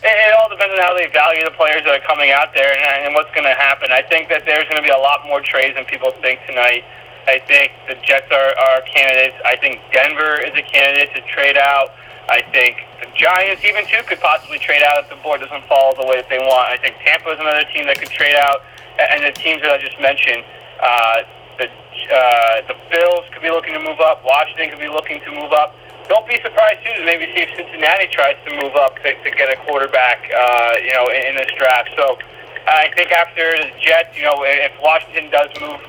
It 0.03 0.33
all 0.35 0.51
depends 0.51 0.75
on 0.75 0.83
how 0.83 0.91
they 1.00 1.07
value 1.15 1.47
the 1.47 1.55
players 1.55 1.79
that 1.88 1.95
are 1.95 2.03
coming 2.03 2.35
out 2.35 2.51
there 2.51 2.75
and, 2.75 3.07
and 3.07 3.15
what's 3.15 3.31
going 3.31 3.47
to 3.47 3.55
happen. 3.55 3.88
I 3.88 4.03
think 4.03 4.27
that 4.27 4.43
there's 4.43 4.67
going 4.67 4.75
to 4.75 4.83
be 4.83 4.91
a 4.91 5.00
lot 5.00 5.23
more 5.23 5.39
trades 5.39 5.79
than 5.79 5.88
people 5.88 6.11
think 6.19 6.43
tonight. 6.43 6.83
I 7.31 7.39
think 7.47 7.71
the 7.88 7.95
Jets 8.03 8.27
are, 8.35 8.51
are 8.51 8.83
candidates. 8.83 9.39
I 9.47 9.55
think 9.55 9.79
Denver 9.95 10.43
is 10.43 10.51
a 10.59 10.65
candidate 10.67 11.15
to 11.15 11.21
trade 11.31 11.55
out. 11.55 11.95
I 12.27 12.43
think 12.51 12.83
the 13.00 13.07
Giants, 13.15 13.63
even 13.63 13.88
too, 13.88 14.03
could 14.11 14.19
possibly 14.19 14.59
trade 14.59 14.83
out 14.83 15.07
if 15.07 15.07
the 15.07 15.19
board 15.23 15.39
doesn't 15.39 15.63
fall 15.71 15.95
the 15.95 16.03
way 16.03 16.19
that 16.19 16.27
they 16.27 16.41
want. 16.41 16.67
I 16.67 16.77
think 16.83 17.00
Tampa 17.00 17.31
is 17.31 17.39
another 17.39 17.63
team 17.71 17.88
that 17.88 17.95
could 17.95 18.11
trade 18.11 18.35
out, 18.35 18.67
and 19.00 19.23
the 19.23 19.31
teams 19.31 19.63
that 19.63 19.71
I 19.71 19.79
just 19.79 19.95
mentioned, 20.03 20.43
uh, 20.83 21.23
the 21.63 21.67
uh, 21.71 22.67
the 22.67 22.75
Bills 22.91 23.23
could 23.31 23.45
be 23.45 23.53
looking 23.53 23.71
to 23.71 23.79
move 23.79 24.01
up. 24.03 24.19
Washington 24.25 24.67
could 24.73 24.83
be 24.83 24.91
looking 24.91 25.21
to 25.23 25.31
move 25.31 25.53
up. 25.55 25.75
Don't 26.12 26.27
be 26.27 26.36
surprised 26.44 26.84
too 26.84 26.91
to 26.91 27.06
maybe 27.08 27.32
see 27.32 27.48
if 27.48 27.56
Cincinnati 27.56 28.12
tries 28.12 28.36
to 28.44 28.51
move 28.60 28.75
up 28.75 29.00
to, 29.00 29.15
to 29.15 29.30
get 29.32 29.48
a 29.48 29.56
quarterback, 29.63 30.27
uh, 30.27 30.75
you 30.84 30.91
know, 30.91 31.08
in, 31.08 31.32
in 31.32 31.36
this 31.39 31.48
draft. 31.56 31.96
So 31.96 32.20
I 32.68 32.91
think 33.00 33.15
after 33.15 33.48
the 33.56 33.72
Jets, 33.80 34.12
you 34.20 34.27
know, 34.27 34.44
if 34.44 34.75
Washington 34.84 35.32
does 35.32 35.48
move 35.63 35.80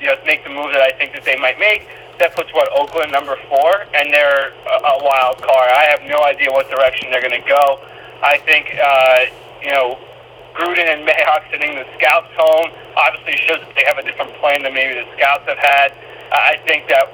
you 0.00 0.06
know, 0.06 0.16
make 0.24 0.44
the 0.44 0.50
move 0.50 0.72
that 0.72 0.82
I 0.82 0.92
think 0.96 1.12
that 1.12 1.24
they 1.24 1.36
might 1.36 1.58
make. 1.58 1.88
That 2.18 2.34
puts 2.34 2.52
what 2.52 2.72
Oakland 2.72 3.12
number 3.12 3.36
four, 3.48 3.84
and 3.92 4.08
they're 4.08 4.52
a, 4.52 4.76
a 4.96 5.04
wild 5.04 5.36
card. 5.44 5.68
I 5.68 5.84
have 5.92 6.00
no 6.08 6.24
idea 6.24 6.48
what 6.48 6.68
direction 6.70 7.10
they're 7.10 7.20
going 7.20 7.36
to 7.36 7.48
go. 7.48 7.80
I 8.24 8.40
think 8.48 8.72
uh, 8.72 9.28
you 9.60 9.72
know 9.72 10.00
Gruden 10.56 10.88
and 10.88 11.04
Mayock 11.04 11.44
sending 11.52 11.76
the 11.76 11.84
scouts 12.00 12.32
home 12.32 12.72
obviously 12.96 13.36
shows 13.44 13.60
that 13.60 13.74
they 13.76 13.84
have 13.84 14.00
a 14.00 14.04
different 14.04 14.32
plan 14.40 14.64
than 14.64 14.72
maybe 14.72 14.96
the 14.96 15.04
scouts 15.16 15.44
have 15.44 15.60
had. 15.60 15.92
I 16.32 16.56
think 16.64 16.88
that 16.88 17.12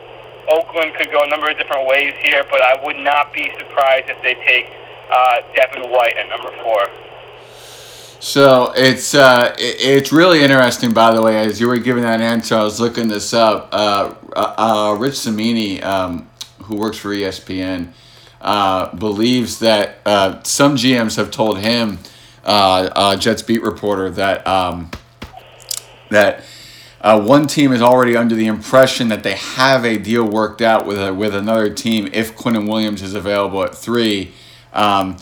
Oakland 0.48 0.94
could 0.94 1.10
go 1.10 1.22
a 1.22 1.28
number 1.28 1.50
of 1.50 1.56
different 1.56 1.86
ways 1.86 2.14
here, 2.22 2.44
but 2.50 2.62
I 2.62 2.82
would 2.84 2.96
not 2.96 3.32
be 3.32 3.50
surprised 3.58 4.08
if 4.08 4.20
they 4.22 4.34
take 4.34 4.66
uh, 5.10 5.42
Devin 5.54 5.90
White 5.90 6.16
at 6.16 6.28
number 6.28 6.50
four. 6.62 6.88
So 8.20 8.72
it's 8.76 9.14
uh, 9.14 9.54
it's 9.58 10.12
really 10.12 10.42
interesting. 10.42 10.92
By 10.92 11.12
the 11.12 11.20
way, 11.20 11.38
as 11.38 11.60
you 11.60 11.66
were 11.66 11.78
giving 11.78 12.04
that 12.04 12.20
answer, 12.20 12.54
I 12.54 12.62
was 12.62 12.78
looking 12.78 13.08
this 13.08 13.34
up. 13.34 13.68
Uh, 13.72 14.14
uh, 14.36 14.54
uh 14.56 14.96
Rich 14.96 15.14
Cimini, 15.14 15.82
um, 15.82 16.28
who 16.62 16.76
works 16.76 16.98
for 16.98 17.08
ESPN, 17.08 17.88
uh, 18.40 18.94
believes 18.94 19.58
that 19.58 19.98
some 20.46 20.76
GMs 20.76 21.16
have 21.16 21.32
told 21.32 21.58
him, 21.58 21.98
Jets 23.18 23.42
beat 23.42 23.62
reporter, 23.62 24.08
that 24.10 24.46
um, 24.46 24.92
that 26.10 26.44
one 27.02 27.48
team 27.48 27.72
is 27.72 27.82
already 27.82 28.16
under 28.16 28.34
the 28.34 28.46
impression 28.46 29.08
that 29.08 29.24
they 29.24 29.34
have 29.34 29.84
a 29.84 29.98
deal 29.98 30.24
worked 30.24 30.62
out 30.62 30.86
with 30.86 31.02
a, 31.02 31.12
with 31.12 31.34
another 31.34 31.68
team 31.68 32.08
if 32.12 32.36
Quinnen 32.36 32.68
Williams 32.68 33.02
is 33.02 33.14
available 33.14 33.64
at 33.64 33.74
three. 33.74 34.32
Um, 34.72 35.16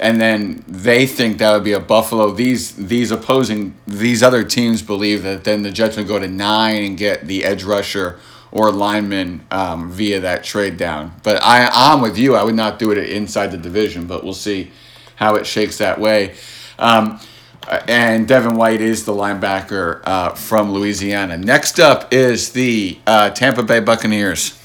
and 0.00 0.20
then 0.20 0.64
they 0.66 1.06
think 1.06 1.38
that 1.38 1.52
would 1.52 1.64
be 1.64 1.72
a 1.72 1.80
Buffalo. 1.80 2.30
These 2.30 2.76
these 2.76 3.10
opposing 3.10 3.74
these 3.86 4.22
other 4.22 4.44
teams 4.44 4.82
believe 4.82 5.22
that 5.22 5.44
then 5.44 5.62
the 5.62 5.70
Jets 5.70 5.96
would 5.96 6.08
go 6.08 6.18
to 6.18 6.28
nine 6.28 6.84
and 6.84 6.98
get 6.98 7.26
the 7.26 7.44
edge 7.44 7.64
rusher 7.64 8.18
or 8.52 8.70
lineman 8.72 9.40
um, 9.50 9.90
via 9.90 10.20
that 10.20 10.44
trade 10.44 10.76
down. 10.76 11.12
But 11.22 11.42
I 11.42 11.68
I'm 11.72 12.00
with 12.02 12.18
you. 12.18 12.34
I 12.34 12.44
would 12.44 12.54
not 12.54 12.78
do 12.78 12.90
it 12.90 12.98
inside 12.98 13.48
the 13.48 13.58
division, 13.58 14.06
but 14.06 14.22
we'll 14.24 14.34
see 14.34 14.70
how 15.16 15.36
it 15.36 15.46
shakes 15.46 15.78
that 15.78 16.00
way. 16.00 16.34
Um, 16.78 17.20
and 17.68 18.26
Devin 18.26 18.56
White 18.56 18.80
is 18.80 19.04
the 19.04 19.12
linebacker 19.12 20.00
uh, 20.04 20.30
from 20.30 20.72
Louisiana. 20.72 21.36
Next 21.36 21.78
up 21.78 22.12
is 22.12 22.52
the 22.52 22.98
uh, 23.06 23.30
Tampa 23.30 23.62
Bay 23.62 23.80
Buccaneers. 23.80 24.56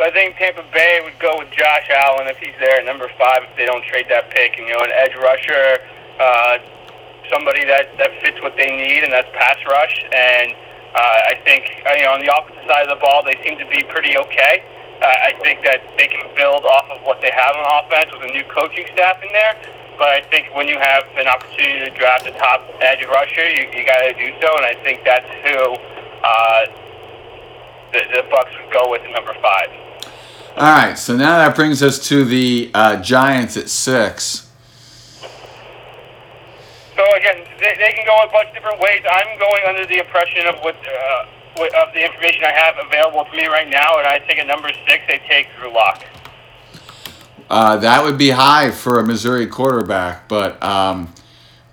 I 0.00 0.10
think 0.10 0.38
Tampa 0.38 0.62
Bay 0.72 1.00
would 1.02 1.18
go 1.18 1.34
with 1.38 1.50
Josh 1.50 1.90
Allen 1.90 2.28
if 2.28 2.38
he's 2.38 2.54
there 2.60 2.78
at 2.78 2.86
number 2.86 3.10
five 3.18 3.42
if 3.42 3.56
they 3.58 3.66
don't 3.66 3.84
trade 3.84 4.06
that 4.08 4.30
pick. 4.30 4.56
And, 4.56 4.66
you 4.66 4.72
know, 4.72 4.84
an 4.86 4.94
edge 4.94 5.14
rusher, 5.18 5.82
uh, 6.22 6.58
somebody 7.28 7.66
that, 7.66 7.98
that 7.98 8.14
fits 8.22 8.40
what 8.40 8.54
they 8.56 8.70
need, 8.70 9.02
and 9.02 9.12
that's 9.12 9.28
pass 9.34 9.58
rush. 9.66 10.04
And 10.14 10.54
uh, 10.94 11.34
I 11.34 11.42
think, 11.42 11.82
uh, 11.82 11.98
you 11.98 12.04
know, 12.06 12.14
on 12.14 12.20
the 12.22 12.30
opposite 12.30 12.62
side 12.70 12.86
of 12.86 12.94
the 12.94 13.02
ball, 13.02 13.26
they 13.26 13.36
seem 13.42 13.58
to 13.58 13.66
be 13.66 13.82
pretty 13.90 14.16
okay. 14.16 14.62
Uh, 15.02 15.06
I 15.06 15.34
think 15.42 15.62
that 15.62 15.82
they 15.98 16.06
can 16.06 16.26
build 16.34 16.64
off 16.64 16.90
of 16.90 17.02
what 17.02 17.20
they 17.20 17.30
have 17.34 17.54
on 17.58 17.66
offense 17.82 18.10
with 18.14 18.22
a 18.22 18.32
new 18.32 18.46
coaching 18.54 18.86
staff 18.94 19.18
in 19.22 19.30
there. 19.34 19.54
But 19.98 20.08
I 20.08 20.20
think 20.30 20.54
when 20.54 20.68
you 20.68 20.78
have 20.78 21.04
an 21.16 21.26
opportunity 21.26 21.80
to 21.80 21.90
draft 21.90 22.24
a 22.26 22.30
top 22.32 22.62
edge 22.80 23.04
rusher, 23.06 23.48
you, 23.50 23.66
you 23.74 23.84
got 23.84 23.98
to 24.06 24.14
do 24.14 24.30
so. 24.40 24.56
And 24.56 24.64
I 24.64 24.74
think 24.84 25.02
that's 25.04 25.26
who 25.26 25.74
uh, 26.22 26.66
the, 27.92 28.00
the 28.14 28.22
Bucs 28.30 28.54
would 28.62 28.72
go 28.72 28.90
with 28.90 29.02
at 29.02 29.10
number 29.10 29.34
five. 29.42 29.70
All 30.56 30.70
right, 30.70 30.98
so 30.98 31.16
now 31.16 31.38
that 31.38 31.54
brings 31.54 31.82
us 31.82 31.98
to 32.08 32.24
the 32.24 32.70
uh, 32.74 32.96
Giants 33.02 33.56
at 33.56 33.68
six. 33.68 34.50
So 36.94 37.04
again, 37.16 37.46
they, 37.60 37.74
they, 37.78 37.92
can 37.94 38.06
go 38.06 38.16
a 38.22 38.30
bunch 38.32 38.48
of 38.48 38.54
different 38.54 38.80
ways. 38.80 39.02
I'm 39.08 39.38
going 39.38 39.62
under 39.68 39.86
the 39.86 39.98
impression 39.98 40.46
of 40.46 40.56
what 40.62 40.74
uh, 40.74 41.26
of 41.58 41.94
the 41.94 42.04
information 42.04 42.42
I 42.44 42.52
have 42.52 42.74
available 42.84 43.24
to 43.24 43.36
me 43.36 43.46
right 43.46 43.68
now, 43.68 43.98
and 43.98 44.06
I 44.06 44.18
think 44.18 44.38
at 44.40 44.46
number 44.46 44.70
six 44.88 45.04
they 45.06 45.20
take 45.28 45.46
Drew 45.58 45.72
Lock. 45.72 46.04
Uh, 47.50 47.78
that 47.78 48.04
would 48.04 48.18
be 48.18 48.30
high 48.30 48.70
for 48.70 48.98
a 48.98 49.06
Missouri 49.06 49.46
quarterback, 49.46 50.28
but 50.28 50.62
um, 50.62 51.12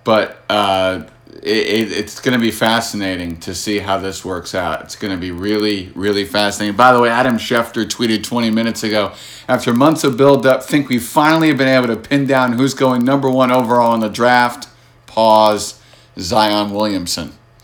but 0.03 0.43
uh, 0.49 1.03
it, 1.45 1.91
it's 1.91 2.19
going 2.19 2.33
to 2.33 2.39
be 2.39 2.51
fascinating 2.51 3.37
to 3.41 3.53
see 3.53 3.79
how 3.79 3.97
this 3.97 4.23
works 4.25 4.55
out. 4.55 4.81
It's 4.81 4.95
going 4.95 5.13
to 5.13 5.19
be 5.19 5.31
really, 5.31 5.91
really 5.93 6.25
fascinating. 6.25 6.75
By 6.75 6.93
the 6.93 7.01
way, 7.01 7.09
Adam 7.09 7.35
Schefter 7.37 7.85
tweeted 7.85 8.23
20 8.23 8.49
minutes 8.49 8.83
ago 8.83 9.13
after 9.47 9.73
months 9.73 10.03
of 10.03 10.17
build 10.17 10.45
up, 10.45 10.63
think 10.63 10.89
we 10.89 10.97
finally 10.97 11.49
have 11.49 11.57
been 11.57 11.67
able 11.67 11.87
to 11.87 11.97
pin 11.97 12.25
down 12.25 12.53
who's 12.53 12.73
going 12.73 13.03
number 13.05 13.29
one 13.29 13.51
overall 13.51 13.93
in 13.93 13.99
the 13.99 14.09
draft. 14.09 14.69
Pause, 15.05 15.81
Zion 16.17 16.71
Williamson. 16.71 17.33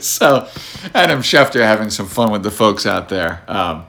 so, 0.00 0.48
Adam 0.94 1.20
Schefter 1.20 1.60
having 1.60 1.90
some 1.90 2.06
fun 2.06 2.32
with 2.32 2.42
the 2.42 2.50
folks 2.50 2.86
out 2.86 3.08
there. 3.08 3.42
Um, 3.46 3.86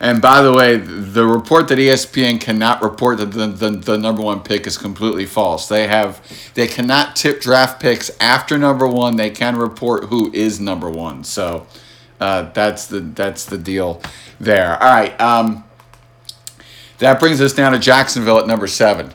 and 0.00 0.22
by 0.22 0.42
the 0.42 0.52
way, 0.52 0.76
the 0.76 1.26
report 1.26 1.68
that 1.68 1.78
ESPN 1.78 2.40
cannot 2.40 2.82
report 2.82 3.18
that 3.18 3.32
the, 3.32 3.48
the, 3.48 3.70
the, 3.70 3.98
number 3.98 4.22
one 4.22 4.40
pick 4.40 4.66
is 4.66 4.78
completely 4.78 5.26
false. 5.26 5.68
They 5.68 5.88
have 5.88 6.22
they 6.54 6.68
cannot 6.68 7.16
tip 7.16 7.40
draft 7.40 7.80
picks 7.80 8.10
after 8.20 8.56
number 8.56 8.86
one. 8.86 9.16
They 9.16 9.30
can 9.30 9.56
report 9.56 10.04
who 10.04 10.30
is 10.32 10.60
number 10.60 10.88
one. 10.88 11.24
So 11.24 11.66
uh, 12.20 12.50
that's 12.52 12.86
the 12.86 13.00
that's 13.00 13.44
the 13.46 13.58
deal 13.58 14.00
there. 14.38 14.80
All 14.80 14.88
right. 14.88 15.20
Um, 15.20 15.64
that 16.98 17.18
brings 17.18 17.40
us 17.40 17.52
down 17.52 17.72
to 17.72 17.78
Jacksonville 17.78 18.38
at 18.38 18.46
number 18.46 18.68
seven. 18.68 19.12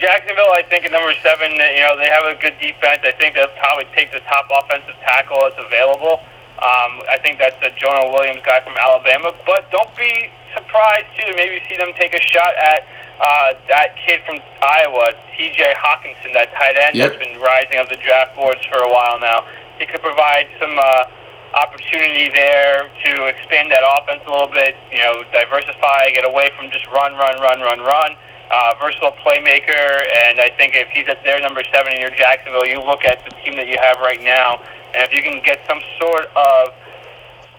Jacksonville, 0.00 0.52
I 0.52 0.62
think 0.68 0.84
at 0.84 0.92
number 0.92 1.14
seven, 1.22 1.52
you 1.52 1.58
know 1.58 1.96
they 1.96 2.10
have 2.10 2.24
a 2.24 2.34
good 2.40 2.54
defense. 2.60 2.98
I 3.04 3.12
think 3.18 3.36
they'll 3.36 3.46
probably 3.58 3.86
take 3.94 4.10
the 4.12 4.20
top 4.20 4.46
offensive 4.50 4.96
tackle 5.00 5.38
that's 5.42 5.64
available. 5.64 6.20
Um, 6.62 7.02
I 7.10 7.18
think 7.18 7.38
that's 7.42 7.58
the 7.58 7.74
Jonah 7.74 8.14
Williams 8.14 8.40
guy 8.46 8.62
from 8.62 8.78
Alabama. 8.78 9.34
But 9.44 9.70
don't 9.74 9.90
be 9.98 10.30
surprised 10.54 11.10
too 11.18 11.26
to 11.26 11.34
maybe 11.34 11.58
see 11.66 11.76
them 11.76 11.90
take 11.98 12.14
a 12.14 12.22
shot 12.22 12.54
at 12.54 12.86
uh, 13.18 13.54
that 13.68 13.94
kid 14.06 14.22
from 14.26 14.38
Iowa, 14.62 15.14
T.J. 15.36 15.74
Hockenson, 15.78 16.34
that 16.34 16.50
tight 16.54 16.78
end 16.78 16.94
yep. 16.94 17.10
that's 17.10 17.20
been 17.22 17.38
rising 17.42 17.78
up 17.78 17.88
the 17.90 17.98
draft 18.02 18.34
boards 18.34 18.62
for 18.66 18.82
a 18.82 18.90
while 18.90 19.18
now. 19.18 19.46
He 19.78 19.86
could 19.86 20.02
provide 20.02 20.46
some 20.58 20.78
uh, 20.78 21.10
opportunity 21.58 22.30
there 22.30 22.90
to 23.06 23.26
expand 23.26 23.70
that 23.70 23.82
offense 23.82 24.22
a 24.26 24.30
little 24.30 24.50
bit. 24.50 24.74
You 24.90 24.98
know, 24.98 25.22
diversify, 25.30 26.10
get 26.14 26.26
away 26.26 26.50
from 26.58 26.70
just 26.70 26.86
run, 26.90 27.14
run, 27.14 27.38
run, 27.42 27.60
run, 27.60 27.80
run. 27.82 28.14
Uh, 28.50 28.74
versatile 28.78 29.16
playmaker, 29.24 30.04
and 30.28 30.38
I 30.38 30.52
think 30.54 30.76
if 30.76 30.86
he's 30.90 31.08
at 31.08 31.24
their 31.24 31.40
number 31.40 31.62
seven 31.74 31.94
in 31.94 32.00
your 32.00 32.14
Jacksonville, 32.14 32.66
you 32.66 32.78
look 32.78 33.02
at 33.04 33.24
the 33.24 33.34
team 33.42 33.56
that 33.56 33.66
you 33.66 33.78
have 33.80 33.98
right 33.98 34.22
now 34.22 34.62
and 34.94 35.02
if 35.02 35.12
you 35.12 35.22
can 35.22 35.42
get 35.42 35.60
some 35.68 35.80
sort 35.98 36.26
of 36.36 36.72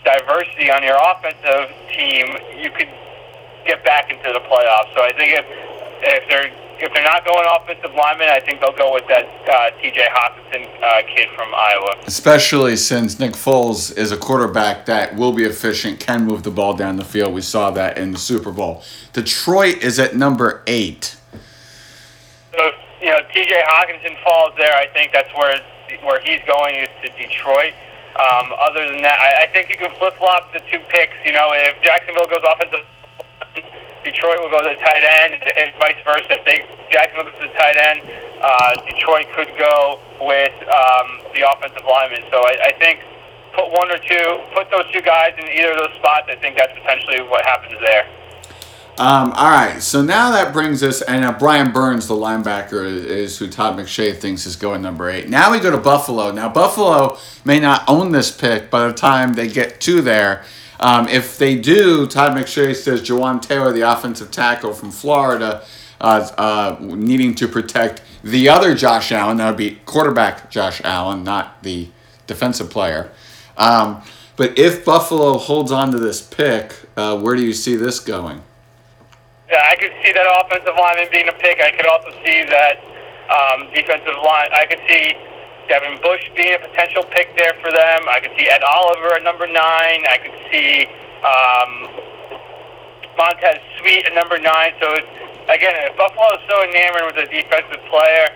diversity 0.03 0.71
on 0.71 0.83
your 0.83 0.95
offensive 0.95 1.75
team, 1.91 2.37
you 2.57 2.71
could 2.71 2.89
get 3.65 3.83
back 3.83 4.11
into 4.11 4.31
the 4.31 4.39
playoffs. 4.47 4.93
So 4.95 5.03
I 5.03 5.11
think 5.17 5.33
if 5.33 5.45
if 6.01 6.29
they're 6.29 6.51
if 6.77 6.93
they're 6.93 7.03
not 7.03 7.25
going 7.25 7.45
offensive 7.57 7.95
lineman, 7.95 8.27
I 8.29 8.39
think 8.39 8.59
they'll 8.59 8.75
go 8.75 8.93
with 8.93 9.07
that 9.07 9.25
uh, 9.47 9.81
T.J. 9.81 10.07
Hockenson 10.11 10.67
uh, 10.83 11.01
kid 11.07 11.29
from 11.35 11.53
Iowa. 11.55 12.03
Especially 12.05 12.75
since 12.75 13.17
Nick 13.17 13.31
Foles 13.31 13.97
is 13.97 14.11
a 14.11 14.17
quarterback 14.17 14.85
that 14.85 15.15
will 15.15 15.31
be 15.31 15.45
efficient, 15.45 16.01
can 16.01 16.25
move 16.25 16.43
the 16.43 16.51
ball 16.51 16.75
down 16.75 16.97
the 16.97 17.05
field. 17.05 17.33
We 17.33 17.41
saw 17.41 17.71
that 17.71 17.97
in 17.97 18.11
the 18.11 18.17
Super 18.17 18.51
Bowl. 18.51 18.83
Detroit 19.13 19.77
is 19.77 19.99
at 19.99 20.15
number 20.15 20.63
eight. 20.67 21.15
So 22.51 22.71
you 23.01 23.07
know, 23.07 23.19
T.J. 23.33 23.63
Hockenson 23.67 24.21
falls 24.23 24.53
there. 24.57 24.75
I 24.75 24.87
think 24.87 25.13
that's 25.13 25.33
where 25.35 25.61
where 26.05 26.21
he's 26.21 26.41
going 26.45 26.75
is 26.77 26.89
to 27.01 27.09
Detroit. 27.17 27.73
Um, 28.15 28.53
other 28.55 28.87
than 28.87 29.01
that, 29.03 29.19
I, 29.19 29.43
I 29.43 29.45
think 29.51 29.67
you 29.67 29.75
can 29.75 29.91
flip 29.99 30.15
flop 30.15 30.47
the 30.53 30.63
two 30.71 30.79
picks. 30.87 31.17
You 31.25 31.33
know, 31.33 31.51
if 31.51 31.75
Jacksonville 31.83 32.31
goes 32.31 32.45
offensive, 32.47 32.87
Detroit 34.05 34.39
will 34.39 34.53
go 34.53 34.61
to 34.61 34.71
the 34.71 34.79
tight 34.79 35.03
end, 35.03 35.41
and 35.41 35.73
vice 35.81 35.99
versa. 36.05 36.39
If 36.39 36.45
they 36.45 36.63
Jacksonville 36.93 37.27
goes 37.33 37.41
to 37.41 37.47
the 37.49 37.55
tight 37.59 37.75
end, 37.75 37.99
uh, 38.39 38.79
Detroit 38.87 39.27
could 39.35 39.51
go 39.57 39.99
with 40.21 40.55
um, 40.69 41.25
the 41.35 41.43
offensive 41.43 41.83
lineman. 41.83 42.23
So 42.31 42.39
I, 42.45 42.69
I 42.69 42.71
think 42.79 43.03
put 43.51 43.71
one 43.71 43.91
or 43.91 43.97
two, 43.97 44.39
put 44.53 44.69
those 44.69 44.85
two 44.93 45.01
guys 45.01 45.33
in 45.35 45.49
either 45.51 45.73
of 45.73 45.89
those 45.89 45.95
spots. 45.97 46.29
I 46.29 46.35
think 46.35 46.55
that's 46.55 46.71
potentially 46.71 47.19
what 47.27 47.43
happens 47.43 47.75
there. 47.81 48.07
Um, 48.97 49.33
all 49.33 49.49
right, 49.49 49.81
so 49.81 50.01
now 50.01 50.31
that 50.31 50.53
brings 50.53 50.81
us, 50.81 51.01
and 51.01 51.25
uh, 51.25 51.33
Brian 51.37 51.73
Burns, 51.73 52.07
the 52.07 52.13
linebacker, 52.13 52.85
is, 52.85 53.37
who 53.37 53.49
Todd 53.49 53.77
McShay 53.77 54.15
thinks 54.15 54.45
is 54.45 54.55
going 54.55 54.81
number 54.81 55.09
eight. 55.09 55.27
Now 55.27 55.51
we 55.51 55.59
go 55.59 55.69
to 55.69 55.77
Buffalo. 55.77 56.31
Now 56.31 56.47
Buffalo 56.47 57.17
may 57.43 57.59
not 57.59 57.83
own 57.89 58.13
this 58.13 58.31
pick 58.31 58.69
by 58.69 58.87
the 58.87 58.93
time 58.93 59.33
they 59.33 59.49
get 59.49 59.81
to 59.81 60.01
there. 60.01 60.45
Um, 60.79 61.09
if 61.09 61.37
they 61.37 61.55
do, 61.55 62.07
Todd 62.07 62.37
McShay 62.37 62.73
says 62.73 63.01
Jawaan 63.01 63.41
Taylor, 63.41 63.73
the 63.73 63.81
offensive 63.81 64.31
tackle 64.31 64.71
from 64.71 64.91
Florida, 64.91 65.65
uh, 65.99 66.29
uh, 66.37 66.77
needing 66.79 67.35
to 67.35 67.49
protect 67.49 68.01
the 68.23 68.47
other 68.47 68.73
Josh 68.75 69.11
Allen. 69.11 69.35
That 69.37 69.47
would 69.49 69.57
be 69.57 69.79
quarterback 69.85 70.49
Josh 70.49 70.79
Allen, 70.85 71.25
not 71.25 71.63
the 71.63 71.89
defensive 72.27 72.69
player. 72.69 73.11
Um, 73.57 74.03
but 74.37 74.57
if 74.57 74.85
Buffalo 74.85 75.37
holds 75.37 75.73
on 75.73 75.91
to 75.91 75.99
this 75.99 76.21
pick, 76.21 76.73
uh, 76.95 77.19
where 77.19 77.35
do 77.35 77.43
you 77.45 77.53
see 77.53 77.75
this 77.75 77.99
going? 77.99 78.41
Yeah, 79.55 79.71
I 79.71 79.79
could 79.79 79.95
see 80.03 80.11
that 80.11 80.27
offensive 80.27 80.75
lineman 80.75 81.07
being 81.15 81.31
a 81.31 81.37
pick. 81.39 81.63
I 81.63 81.71
could 81.71 81.87
also 81.87 82.11
see 82.27 82.43
that 82.43 82.75
um, 83.31 83.71
defensive 83.71 84.19
line. 84.19 84.51
I 84.51 84.67
could 84.67 84.83
see 84.83 85.15
Devin 85.71 85.95
Bush 86.03 86.27
being 86.35 86.59
a 86.59 86.59
potential 86.59 87.07
pick 87.07 87.31
there 87.39 87.55
for 87.63 87.71
them. 87.71 88.03
I 88.11 88.19
could 88.19 88.35
see 88.35 88.51
Ed 88.51 88.67
Oliver 88.67 89.15
at 89.15 89.23
number 89.23 89.47
nine. 89.47 90.03
I 90.11 90.19
could 90.19 90.35
see 90.51 90.91
um, 91.23 91.71
Montez 93.15 93.63
Sweat 93.79 94.11
at 94.11 94.11
number 94.11 94.35
nine. 94.43 94.75
So 94.83 94.91
again, 95.47 95.71
if 95.87 95.95
Buffalo 95.95 96.35
is 96.35 96.43
so 96.51 96.59
enamored 96.67 97.15
with 97.15 97.23
a 97.23 97.27
defensive 97.31 97.79
player, 97.87 98.35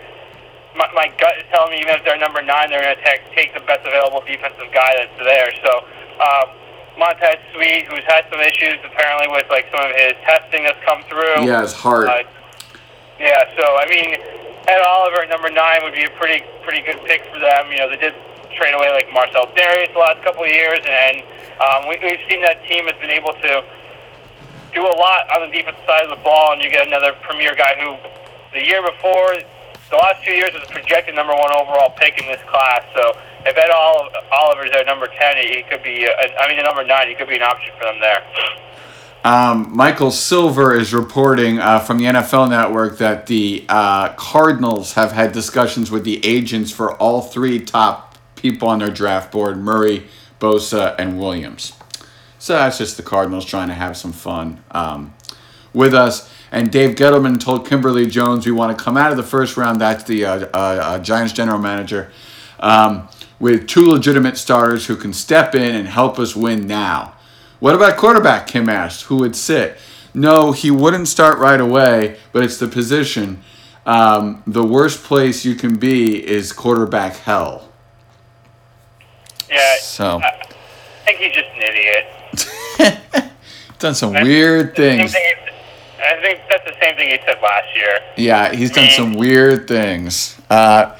my, 0.79 0.87
my 0.95 1.11
gut 1.19 1.35
is 1.35 1.43
telling 1.51 1.75
me 1.75 1.83
even 1.83 1.99
if 1.99 2.07
they're 2.07 2.15
number 2.15 2.39
nine, 2.39 2.71
they're 2.71 2.79
going 2.79 2.95
to 2.95 3.03
take, 3.03 3.27
take 3.35 3.51
the 3.51 3.63
best 3.67 3.83
available 3.83 4.23
defensive 4.23 4.71
guy 4.71 5.03
that's 5.03 5.19
there. 5.19 5.51
So. 5.67 5.83
Um, 6.23 6.58
Montez 6.99 7.39
Sweat, 7.55 7.87
who's 7.87 8.03
had 8.11 8.27
some 8.29 8.43
issues 8.43 8.77
apparently 8.83 9.31
with 9.31 9.47
like 9.49 9.65
some 9.71 9.79
of 9.87 9.95
his 9.95 10.13
testing 10.27 10.63
that's 10.67 10.79
come 10.83 11.01
through. 11.07 11.47
Yeah, 11.47 11.63
his 11.63 11.73
heart. 11.73 12.07
Uh, 12.11 12.23
Yeah, 13.19 13.47
so 13.55 13.63
I 13.79 13.87
mean, 13.87 14.15
Ed 14.67 14.81
Oliver 14.83 15.23
at 15.23 15.29
number 15.29 15.49
nine 15.49 15.79
would 15.83 15.95
be 15.95 16.03
a 16.03 16.11
pretty 16.19 16.43
pretty 16.63 16.81
good 16.83 16.99
pick 17.07 17.23
for 17.31 17.39
them. 17.39 17.71
You 17.71 17.79
know, 17.83 17.89
they 17.89 17.97
did 17.97 18.13
trade 18.55 18.75
away 18.75 18.91
like 18.91 19.07
Marcell 19.11 19.47
Dareus 19.55 19.91
the 19.93 19.99
last 19.99 20.21
couple 20.23 20.43
of 20.43 20.51
years, 20.51 20.79
and 20.83 21.23
um, 21.63 21.87
we, 21.87 21.95
we've 22.03 22.19
seen 22.29 22.41
that 22.43 22.63
team 22.67 22.85
has 22.87 22.95
been 22.99 23.11
able 23.11 23.33
to 23.33 23.63
do 24.73 24.85
a 24.85 24.95
lot 24.99 25.25
on 25.35 25.49
the 25.49 25.51
defensive 25.55 25.81
side 25.87 26.03
of 26.03 26.11
the 26.11 26.21
ball, 26.23 26.53
and 26.53 26.61
you 26.61 26.69
get 26.69 26.85
another 26.85 27.13
premier 27.23 27.55
guy 27.55 27.73
who 27.79 27.95
the 28.53 28.65
year 28.65 28.81
before, 28.81 29.33
the 29.89 29.97
last 29.97 30.23
two 30.23 30.33
years 30.33 30.51
was 30.53 30.67
projected 30.69 31.15
number 31.15 31.33
one 31.33 31.51
overall 31.51 31.91
pick 31.97 32.19
in 32.19 32.27
this 32.27 32.41
class. 32.47 32.83
So 32.93 33.17
if 33.45 33.57
Ed 33.57 33.69
Oliver's 33.71 34.71
at 34.71 34.85
number 34.85 35.07
ten, 35.07 35.37
he 35.37 35.63
could 35.63 35.83
be. 35.83 36.07
Uh, 36.07 36.27
I 36.39 36.47
mean, 36.47 36.57
the 36.57 36.63
number 36.63 36.83
nine, 36.83 37.07
he 37.07 37.15
could 37.15 37.27
be 37.27 37.35
an 37.35 37.43
option 37.43 37.73
for 37.77 37.85
them 37.85 37.99
there. 37.99 38.23
Um, 39.23 39.75
Michael 39.75 40.11
Silver 40.11 40.73
is 40.73 40.93
reporting 40.93 41.59
uh, 41.59 41.79
from 41.79 41.97
the 41.97 42.05
NFL 42.05 42.49
Network 42.49 42.99
that 42.99 43.27
the 43.27 43.65
uh, 43.67 44.13
Cardinals 44.13 44.93
have 44.93 45.11
had 45.11 45.33
discussions 45.33 45.91
with 45.91 46.05
the 46.05 46.25
agents 46.25 46.71
for 46.71 46.93
all 46.95 47.21
three 47.21 47.59
top 47.59 48.17
people 48.35 48.69
on 48.69 48.79
their 48.79 48.89
draft 48.89 49.31
board 49.31 49.57
Murray, 49.57 50.07
Bosa, 50.39 50.95
and 50.97 51.19
Williams. 51.19 51.73
So 52.37 52.53
that's 52.53 52.77
just 52.77 52.95
the 52.95 53.03
Cardinals 53.03 53.43
trying 53.43 53.67
to 53.67 53.73
have 53.73 53.97
some 53.97 54.13
fun 54.13 54.63
um, 54.71 55.13
with 55.73 55.93
us. 55.93 56.31
And 56.51 56.71
Dave 56.71 56.95
Gettleman 56.95 57.39
told 57.39 57.67
Kimberly 57.67 58.07
Jones 58.07 58.45
we 58.45 58.51
want 58.51 58.75
to 58.77 58.83
come 58.83 58.97
out 58.97 59.11
of 59.11 59.17
the 59.17 59.23
first 59.23 59.57
round. 59.57 59.79
That's 59.79 60.03
the 60.03 60.25
uh, 60.25 60.39
uh, 60.39 60.47
uh, 60.53 60.99
Giants 60.99 61.33
general 61.33 61.59
manager. 61.59 62.11
Um, 62.59 63.07
with 63.39 63.67
two 63.67 63.85
legitimate 63.85 64.37
starters 64.37 64.87
who 64.87 64.95
can 64.95 65.13
step 65.13 65.55
in 65.55 65.75
and 65.75 65.87
help 65.87 66.19
us 66.19 66.35
win 66.35 66.67
now. 66.67 67.13
What 67.59 67.75
about 67.75 67.97
quarterback? 67.97 68.47
Kim 68.47 68.67
asked. 68.67 69.03
Who 69.03 69.17
would 69.17 69.35
sit? 69.35 69.77
No, 70.13 70.51
he 70.51 70.71
wouldn't 70.71 71.07
start 71.07 71.37
right 71.37 71.59
away, 71.59 72.17
but 72.31 72.43
it's 72.43 72.57
the 72.57 72.67
position. 72.67 73.41
Um, 73.85 74.43
the 74.45 74.63
worst 74.63 75.03
place 75.03 75.45
you 75.45 75.55
can 75.55 75.77
be 75.77 76.25
is 76.25 76.51
quarterback 76.51 77.15
hell. 77.15 77.69
Yeah. 79.49 79.75
So. 79.81 80.19
I 80.21 80.31
think 81.05 81.19
he's 81.19 81.33
just 81.33 81.47
an 81.55 81.61
idiot. 81.61 83.29
done 83.79 83.95
some 83.95 84.13
weird 84.13 84.75
things. 84.75 85.15
I 86.19 86.21
think 86.21 86.41
that's 86.49 86.65
the 86.65 86.75
same 86.81 86.97
thing 86.97 87.09
he 87.09 87.17
said 87.25 87.41
last 87.41 87.75
year. 87.75 87.99
Yeah, 88.17 88.53
he's 88.53 88.71
done 88.71 88.89
some 88.89 89.13
weird 89.13 89.67
things. 89.67 90.39
Uh, 90.49 90.97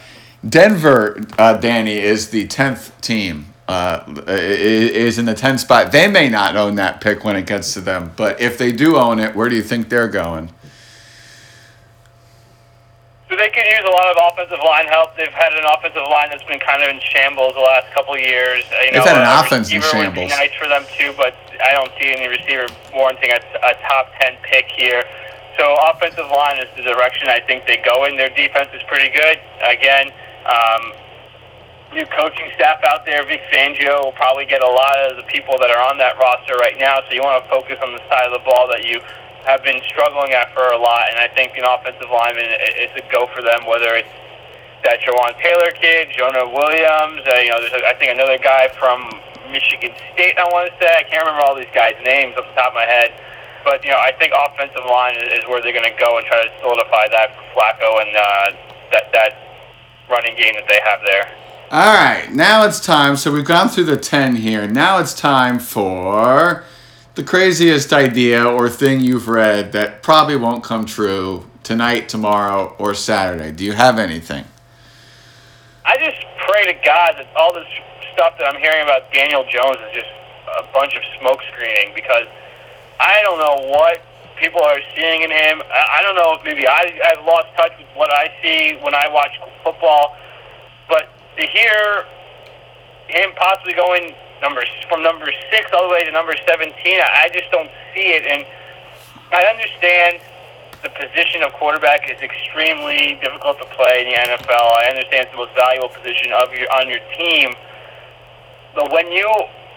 Denver, 0.47 1.21
uh, 1.37 1.57
Danny, 1.57 1.97
is 1.97 2.29
the 2.29 2.47
10th 2.47 2.91
team 3.01 3.53
uh, 3.67 4.03
is 4.27 5.19
in 5.19 5.25
the 5.25 5.35
10th 5.35 5.59
spot. 5.59 5.91
They 5.91 6.07
may 6.07 6.29
not 6.29 6.55
own 6.55 6.75
that 6.75 7.01
pick 7.01 7.25
when 7.25 7.35
it 7.35 7.45
gets 7.45 7.73
to 7.73 7.81
them, 7.81 8.13
but 8.15 8.39
if 8.39 8.57
they 8.57 8.71
do 8.71 8.95
own 8.95 9.19
it, 9.19 9.35
where 9.35 9.49
do 9.49 9.55
you 9.55 9.61
think 9.61 9.89
they're 9.89 10.07
going? 10.07 10.51
They 13.29 13.49
could 13.53 13.69
use 13.69 13.85
a 13.85 13.93
lot 13.93 14.09
of 14.09 14.17
offensive 14.33 14.57
line 14.65 14.89
help. 14.89 15.15
They've 15.15 15.29
had 15.29 15.53
an 15.53 15.61
offensive 15.69 16.01
line 16.09 16.33
that's 16.33 16.43
been 16.49 16.59
kind 16.59 16.81
of 16.81 16.89
in 16.89 16.99
shambles 16.99 17.53
the 17.53 17.61
last 17.61 17.85
couple 17.93 18.17
of 18.17 18.21
years. 18.21 18.65
You 18.85 18.97
know, 18.97 19.05
They've 19.05 19.13
had 19.13 19.21
an 19.21 19.29
uh, 19.29 19.45
offense 19.45 19.69
in 19.69 19.81
shambles. 19.85 20.17
Would 20.17 20.33
be 20.33 20.33
nice 20.33 20.53
for 20.57 20.67
them 20.67 20.83
too, 20.97 21.13
but 21.13 21.37
I 21.61 21.77
don't 21.77 21.93
see 22.01 22.09
any 22.09 22.25
receiver 22.25 22.65
warranting 22.89 23.29
a, 23.29 23.39
a 23.61 23.73
top 23.85 24.09
10 24.19 24.33
pick 24.41 24.65
here. 24.73 25.05
So 25.61 25.77
offensive 25.93 26.25
line 26.31 26.57
is 26.57 26.73
the 26.75 26.81
direction 26.81 27.29
I 27.29 27.39
think 27.45 27.67
they 27.69 27.77
go 27.85 28.05
in. 28.05 28.17
Their 28.17 28.33
defense 28.33 28.73
is 28.73 28.81
pretty 28.89 29.13
good. 29.13 29.37
Again, 29.61 30.09
um, 30.49 30.93
new 31.93 32.05
coaching 32.17 32.49
staff 32.55 32.81
out 32.85 33.05
there. 33.05 33.25
Vic 33.25 33.41
Fangio 33.53 34.05
will 34.05 34.17
probably 34.17 34.45
get 34.45 34.63
a 34.63 34.69
lot 34.69 34.97
of 35.05 35.17
the 35.17 35.23
people 35.29 35.57
that 35.59 35.69
are 35.69 35.81
on 35.85 35.97
that 35.97 36.17
roster 36.17 36.55
right 36.57 36.77
now. 36.79 37.01
So 37.05 37.13
you 37.13 37.21
want 37.21 37.43
to 37.43 37.49
focus 37.49 37.77
on 37.83 37.93
the 37.93 38.01
side 38.09 38.25
of 38.25 38.33
the 38.33 38.43
ball 38.45 38.67
that 38.69 38.85
you 38.85 39.01
have 39.45 39.63
been 39.63 39.81
struggling 39.87 40.33
at 40.33 40.53
for 40.53 40.71
a 40.71 40.77
lot. 40.77 41.09
And 41.11 41.19
I 41.19 41.27
think 41.27 41.57
an 41.57 41.63
offensive 41.63 42.09
lineman 42.09 42.49
is 42.79 42.91
a 42.95 43.03
go 43.11 43.27
for 43.35 43.41
them, 43.41 43.65
whether 43.67 43.95
it's 43.95 44.11
that 44.83 44.99
Jawaan 45.03 45.35
Taylor 45.41 45.71
kid, 45.75 46.09
Jonah 46.15 46.47
Williams. 46.47 47.23
Uh, 47.27 47.39
you 47.43 47.49
know, 47.51 47.59
there's 47.59 47.75
a, 47.75 47.83
I 47.87 47.93
think 47.95 48.11
another 48.11 48.37
guy 48.37 48.69
from 48.79 49.07
Michigan 49.51 49.91
State. 50.13 50.37
I 50.37 50.45
want 50.51 50.71
to 50.71 50.75
say 50.79 50.87
I 50.87 51.03
can't 51.03 51.25
remember 51.25 51.43
all 51.43 51.55
these 51.55 51.71
guys' 51.73 51.99
names 52.03 52.37
off 52.37 52.47
the 52.47 52.55
top 52.55 52.71
of 52.71 52.79
my 52.79 52.87
head. 52.87 53.11
But 53.63 53.83
you 53.83 53.91
know, 53.91 53.99
I 53.99 54.11
think 54.15 54.31
offensive 54.31 54.85
line 54.87 55.19
is, 55.19 55.43
is 55.43 55.43
where 55.47 55.61
they're 55.61 55.75
going 55.75 55.89
to 55.89 55.99
go 55.99 56.17
and 56.17 56.25
try 56.25 56.43
to 56.43 56.51
solidify 56.63 57.11
that 57.11 57.35
for 57.35 57.43
Flacco 57.59 58.01
and 58.01 58.11
uh, 58.15 58.47
that 58.91 59.11
that 59.11 59.31
running 60.09 60.35
game 60.35 60.55
that 60.55 60.67
they 60.67 60.79
have 60.83 61.01
there. 61.05 61.27
All 61.71 61.93
right, 61.93 62.31
now 62.31 62.65
it's 62.65 62.79
time. 62.79 63.15
So 63.15 63.31
we've 63.31 63.45
gone 63.45 63.69
through 63.69 63.83
the 63.83 63.97
10 63.97 64.37
here. 64.37 64.67
Now 64.67 64.97
it's 64.97 65.13
time 65.13 65.59
for 65.59 66.63
the 67.15 67.23
craziest 67.23 67.91
idea 67.91 68.43
or 68.43 68.69
thing 68.69 69.01
you've 69.01 69.27
read 69.27 69.71
that 69.73 70.01
probably 70.03 70.35
won't 70.35 70.63
come 70.63 70.85
true 70.85 71.45
tonight, 71.63 72.09
tomorrow, 72.09 72.75
or 72.79 72.93
Saturday. 72.93 73.51
Do 73.51 73.63
you 73.63 73.73
have 73.73 73.99
anything? 73.99 74.45
I 75.85 75.97
just 75.97 76.17
pray 76.47 76.65
to 76.65 76.73
God 76.85 77.15
that 77.17 77.27
all 77.35 77.53
this 77.53 77.67
stuff 78.13 78.37
that 78.37 78.47
I'm 78.47 78.59
hearing 78.61 78.83
about 78.83 79.11
Daniel 79.11 79.43
Jones 79.43 79.77
is 79.89 80.03
just 80.03 80.11
a 80.59 80.63
bunch 80.73 80.95
of 80.95 81.03
smoke 81.19 81.39
screening 81.53 81.93
because 81.95 82.27
I 82.99 83.21
don't 83.23 83.39
know 83.39 83.69
what 83.69 84.01
people 84.37 84.61
are 84.61 84.79
seeing 84.95 85.21
in 85.21 85.31
him. 85.31 85.61
I 85.71 86.01
don't 86.01 86.15
know 86.15 86.35
if 86.39 86.43
maybe 86.43 86.67
I, 86.67 86.99
I've 87.11 87.25
lost 87.25 87.47
touch 87.55 87.73
with 87.77 87.87
what 87.95 88.09
I 88.13 88.31
see 88.41 88.77
when 88.81 88.95
I 88.95 89.07
watch 89.11 89.31
football, 89.63 90.15
but 90.87 91.09
to 91.37 91.45
hear 91.45 92.05
him 93.07 93.31
possibly 93.35 93.73
going 93.73 94.15
number 94.41 94.63
from 94.87 95.03
number 95.03 95.31
six 95.51 95.69
all 95.73 95.87
the 95.87 95.93
way 95.93 96.03
to 96.03 96.11
number 96.11 96.35
seventeen, 96.47 96.99
I 97.01 97.29
just 97.33 97.51
don't 97.51 97.69
see 97.93 98.15
it. 98.15 98.25
And 98.25 98.45
I 99.31 99.43
understand 99.45 100.21
the 100.81 100.89
position 100.95 101.43
of 101.43 101.51
quarterback 101.53 102.09
is 102.09 102.21
extremely 102.21 103.19
difficult 103.21 103.59
to 103.59 103.67
play 103.75 104.07
in 104.07 104.11
the 104.11 104.15
NFL. 104.15 104.67
I 104.79 104.87
understand 104.89 105.27
it's 105.27 105.31
the 105.31 105.43
most 105.43 105.55
valuable 105.55 105.89
position 105.89 106.31
of 106.31 106.53
your 106.53 106.71
on 106.71 106.89
your 106.89 107.03
team. 107.15 107.53
But 108.75 108.91
when 108.91 109.11
you 109.11 109.27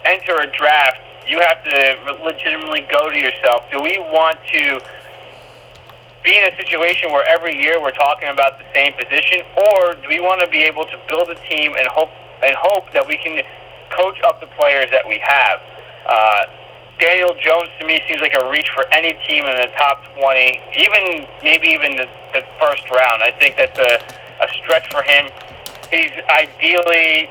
enter 0.05 0.39
a 0.39 0.47
draft, 0.47 0.99
you 1.27 1.39
have 1.39 1.63
to 1.63 2.23
legitimately 2.23 2.87
go 2.91 3.09
to 3.09 3.19
yourself. 3.19 3.67
Do 3.71 3.81
we 3.81 3.99
want 4.11 4.39
to 4.53 4.79
be 6.23 6.37
in 6.37 6.47
a 6.47 6.55
situation 6.55 7.11
where 7.11 7.27
every 7.27 7.55
year 7.59 7.81
we're 7.81 7.91
talking 7.91 8.29
about 8.29 8.57
the 8.59 8.65
same 8.73 8.93
position, 8.93 9.43
or 9.57 9.95
do 9.95 10.07
we 10.07 10.19
want 10.19 10.39
to 10.39 10.47
be 10.47 10.63
able 10.63 10.85
to 10.85 10.97
build 11.07 11.29
a 11.29 11.35
team 11.51 11.75
and 11.77 11.87
hope 11.87 12.09
and 12.43 12.55
hope 12.59 12.91
that 12.91 13.07
we 13.07 13.17
can 13.17 13.43
coach 13.95 14.17
up 14.25 14.39
the 14.39 14.47
players 14.57 14.89
that 14.91 15.07
we 15.07 15.19
have? 15.23 15.61
Uh, 16.05 16.45
Daniel 16.99 17.35
Jones 17.41 17.69
to 17.79 17.87
me 17.87 18.01
seems 18.07 18.21
like 18.21 18.33
a 18.33 18.49
reach 18.49 18.69
for 18.73 18.85
any 18.93 19.13
team 19.27 19.43
in 19.45 19.55
the 19.57 19.69
top 19.77 20.03
20, 20.15 20.61
even 20.77 21.27
maybe 21.43 21.67
even 21.67 21.95
the, 21.97 22.07
the 22.33 22.43
first 22.59 22.89
round. 22.89 23.23
I 23.23 23.31
think 23.39 23.57
that's 23.57 23.77
a, 23.77 23.99
a 24.43 24.47
stretch 24.63 24.89
for 24.91 25.03
him. 25.03 25.29
He's 25.91 26.13
ideally 26.29 27.29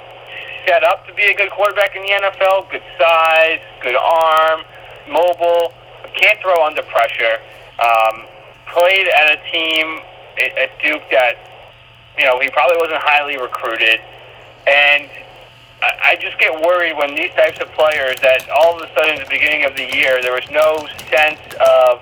set 0.66 0.84
up 0.84 1.06
to 1.06 1.14
be 1.14 1.22
a 1.22 1.34
good 1.34 1.50
quarterback 1.50 1.96
in 1.96 2.02
the 2.02 2.08
NFL. 2.08 2.70
Good 2.70 2.82
size, 2.98 3.60
good 3.82 3.96
arm, 3.96 4.62
mobile, 5.08 5.72
can't 6.20 6.38
throw 6.40 6.64
under 6.64 6.82
pressure. 6.82 7.38
Um, 7.80 8.26
played 8.72 9.08
at 9.08 9.32
a 9.32 9.38
team 9.50 10.00
at 10.38 10.70
Duke 10.82 11.02
that, 11.10 11.36
you 12.18 12.24
know, 12.24 12.40
he 12.40 12.48
probably 12.50 12.76
wasn't 12.78 13.00
highly 13.02 13.36
recruited. 13.38 14.00
And 14.66 15.08
I 15.82 16.16
just 16.20 16.38
get 16.38 16.54
worried 16.54 16.96
when 16.96 17.14
these 17.14 17.34
types 17.34 17.58
of 17.60 17.68
players 17.72 18.14
that 18.22 18.48
all 18.50 18.76
of 18.76 18.82
a 18.82 18.88
sudden 18.94 19.18
at 19.18 19.26
the 19.26 19.30
beginning 19.30 19.64
of 19.64 19.74
the 19.74 19.82
year 19.90 20.22
there 20.22 20.32
was 20.32 20.46
no 20.50 20.86
sense 21.10 21.42
of 21.58 21.98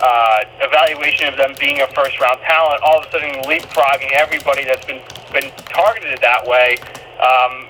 uh, 0.00 0.40
evaluation 0.60 1.28
of 1.28 1.36
them 1.36 1.54
being 1.60 1.80
a 1.82 1.86
first 1.92 2.18
round 2.20 2.40
talent, 2.40 2.80
all 2.82 2.98
of 3.00 3.06
a 3.06 3.10
sudden 3.10 3.42
leapfrogging 3.44 4.12
everybody 4.12 4.64
that's 4.64 4.84
been 4.86 5.02
been 5.32 5.52
targeted 5.68 6.18
that 6.20 6.46
way 6.46 6.76
um, 7.20 7.68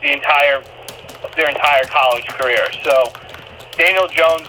the 0.00 0.12
entire 0.12 0.62
their 1.36 1.48
entire 1.48 1.84
college 1.84 2.26
career. 2.38 2.64
So 2.84 3.12
Daniel 3.76 4.06
Jones 4.08 4.46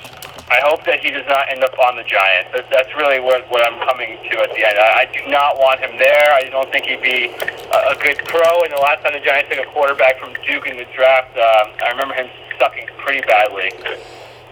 I 0.49 0.59
hope 0.61 0.83
that 0.85 0.99
he 0.99 1.09
does 1.09 1.25
not 1.27 1.49
end 1.49 1.63
up 1.63 1.77
on 1.79 1.95
the 1.95 2.03
Giants. 2.03 2.51
That, 2.53 2.69
that's 2.69 2.93
really 2.95 3.19
what, 3.19 3.49
what 3.49 3.63
I'm 3.63 3.79
coming 3.87 4.17
to 4.17 4.33
at 4.43 4.49
the 4.51 4.61
end. 4.67 4.77
I, 4.77 5.03
I 5.03 5.05
do 5.11 5.31
not 5.31 5.57
want 5.57 5.79
him 5.79 5.97
there. 5.97 6.33
I 6.33 6.49
don't 6.49 6.69
think 6.71 6.85
he'd 6.85 7.01
be 7.01 7.31
a, 7.71 7.79
a 7.91 7.95
good 8.01 8.19
pro. 8.25 8.63
And 8.63 8.71
the 8.71 8.81
last 8.81 9.03
time 9.03 9.13
the 9.13 9.23
Giants 9.23 9.49
took 9.49 9.65
a 9.65 9.69
quarterback 9.71 10.19
from 10.19 10.33
Duke 10.45 10.67
in 10.67 10.77
the 10.77 10.85
draft, 10.95 11.35
uh, 11.37 11.85
I 11.85 11.91
remember 11.91 12.13
him 12.13 12.29
sucking 12.59 12.87
pretty 12.97 13.21
badly. 13.25 13.71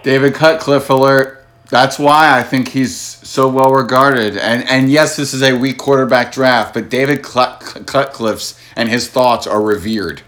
David 0.02 0.34
Cutcliffe 0.34 0.88
alert. 0.90 1.46
That's 1.68 1.98
why 1.98 2.38
I 2.38 2.42
think 2.42 2.68
he's 2.68 2.94
so 2.96 3.48
well 3.48 3.72
regarded. 3.72 4.36
And 4.36 4.68
and 4.68 4.90
yes, 4.90 5.16
this 5.16 5.32
is 5.32 5.42
a 5.42 5.54
weak 5.54 5.78
quarterback 5.78 6.30
draft, 6.30 6.74
but 6.74 6.90
David 6.90 7.22
Cutcliffe's 7.22 8.60
and 8.76 8.90
his 8.90 9.08
thoughts 9.08 9.46
are 9.46 9.62
revered. 9.62 10.20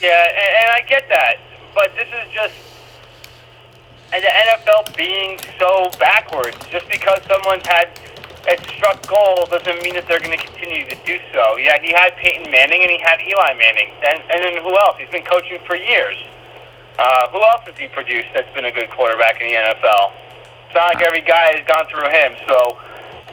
Yeah, 0.00 0.28
and, 0.28 0.36
and 0.62 0.70
I 0.70 0.88
get 0.88 1.08
that, 1.08 1.38
but 1.74 1.90
this 1.96 2.06
is 2.06 2.32
just 2.32 2.54
and 4.12 4.22
the 4.22 4.32
NFL 4.32 4.96
being 4.96 5.38
so 5.58 5.90
backwards. 5.98 6.56
Just 6.70 6.88
because 6.88 7.20
someone's 7.28 7.66
had 7.66 7.92
a 8.48 8.56
struck 8.72 9.04
gold 9.06 9.50
doesn't 9.50 9.82
mean 9.82 9.94
that 9.94 10.08
they're 10.08 10.20
going 10.20 10.36
to 10.36 10.40
continue 10.40 10.88
to 10.88 10.96
do 11.04 11.20
so. 11.32 11.56
Yeah, 11.60 11.76
he 11.82 11.92
had 11.92 12.16
Peyton 12.16 12.50
Manning 12.50 12.80
and 12.80 12.90
he 12.90 12.98
had 13.04 13.20
Eli 13.20 13.52
Manning, 13.54 13.92
and 14.04 14.22
and 14.32 14.38
then 14.40 14.62
who 14.62 14.72
else? 14.72 14.96
He's 14.96 15.10
been 15.10 15.26
coaching 15.26 15.60
for 15.66 15.76
years. 15.76 16.16
Uh, 16.98 17.28
who 17.30 17.38
else 17.38 17.62
has 17.68 17.76
he 17.78 17.86
produced 17.88 18.26
that's 18.34 18.52
been 18.54 18.64
a 18.64 18.72
good 18.72 18.90
quarterback 18.90 19.40
in 19.40 19.46
the 19.46 19.54
NFL? 19.54 20.12
It's 20.66 20.74
not 20.74 20.96
like 20.96 21.02
every 21.04 21.22
guy 21.22 21.54
has 21.54 21.62
gone 21.68 21.86
through 21.86 22.10
him. 22.10 22.34
So 22.48 22.76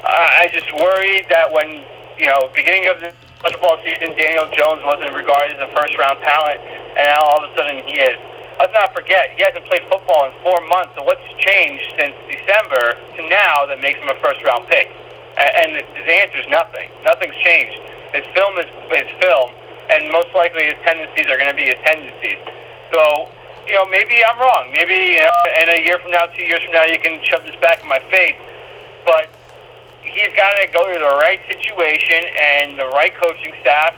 I 0.06 0.50
just 0.54 0.70
worried 0.76 1.26
that 1.30 1.52
when 1.52 1.82
you 2.20 2.28
know 2.28 2.52
beginning 2.54 2.88
of 2.92 3.02
the 3.02 3.12
football 3.42 3.80
season, 3.82 4.14
Daniel 4.14 4.46
Jones 4.54 4.84
wasn't 4.86 5.16
regarded 5.16 5.58
as 5.58 5.66
a 5.66 5.72
first 5.74 5.98
round 5.98 6.20
talent, 6.22 6.62
and 6.62 7.10
now 7.10 7.24
all 7.24 7.44
of 7.44 7.50
a 7.50 7.56
sudden 7.58 7.82
he 7.88 7.98
is. 8.00 8.20
Let's 8.60 8.74
not 8.74 8.96
forget 8.96 9.36
he 9.36 9.44
hasn't 9.44 9.66
played 9.66 9.84
football 9.92 10.28
in 10.28 10.34
four 10.42 10.60
months. 10.68 10.96
So 10.96 11.04
what's 11.04 11.24
changed 11.40 11.92
since 12.00 12.16
December 12.32 12.96
to 13.16 13.22
now 13.28 13.66
that 13.68 13.82
makes 13.82 14.00
him 14.00 14.08
a 14.08 14.18
first 14.24 14.44
round 14.44 14.68
pick? 14.68 14.88
And 15.36 15.76
the 15.76 16.16
answer 16.16 16.40
is 16.40 16.48
nothing. 16.48 16.88
Nothing's 17.04 17.36
changed. 17.44 17.84
His 18.16 18.24
film 18.32 18.56
is 18.56 18.72
his 18.88 19.12
film, 19.20 19.52
and 19.92 20.08
most 20.08 20.32
likely 20.32 20.72
his 20.72 20.80
tendencies 20.88 21.28
are 21.28 21.36
going 21.36 21.52
to 21.52 21.58
be 21.58 21.68
his 21.68 21.82
tendencies. 21.84 22.40
So 22.96 23.28
you 23.68 23.74
know, 23.74 23.86
maybe 23.92 24.24
I'm 24.24 24.40
wrong. 24.40 24.72
Maybe 24.72 25.20
you 25.20 25.20
know, 25.20 25.36
in 25.60 25.70
a 25.70 25.82
year 25.84 26.00
from 26.00 26.12
now, 26.12 26.28
two 26.32 26.44
years 26.44 26.64
from 26.64 26.74
now, 26.74 26.86
you 26.86 27.00
can 27.00 27.20
shove 27.26 27.44
this 27.44 27.56
back 27.60 27.82
in 27.82 27.90
my 27.90 28.00
face. 28.08 28.38
But 29.04 29.28
he's 30.02 30.32
got 30.38 30.56
to 30.62 30.68
go 30.72 30.86
to 30.88 31.00
the 31.00 31.16
right 31.20 31.42
situation 31.50 32.24
and 32.40 32.80
the 32.80 32.88
right 32.96 33.14
coaching 33.20 33.54
staff 33.62 33.94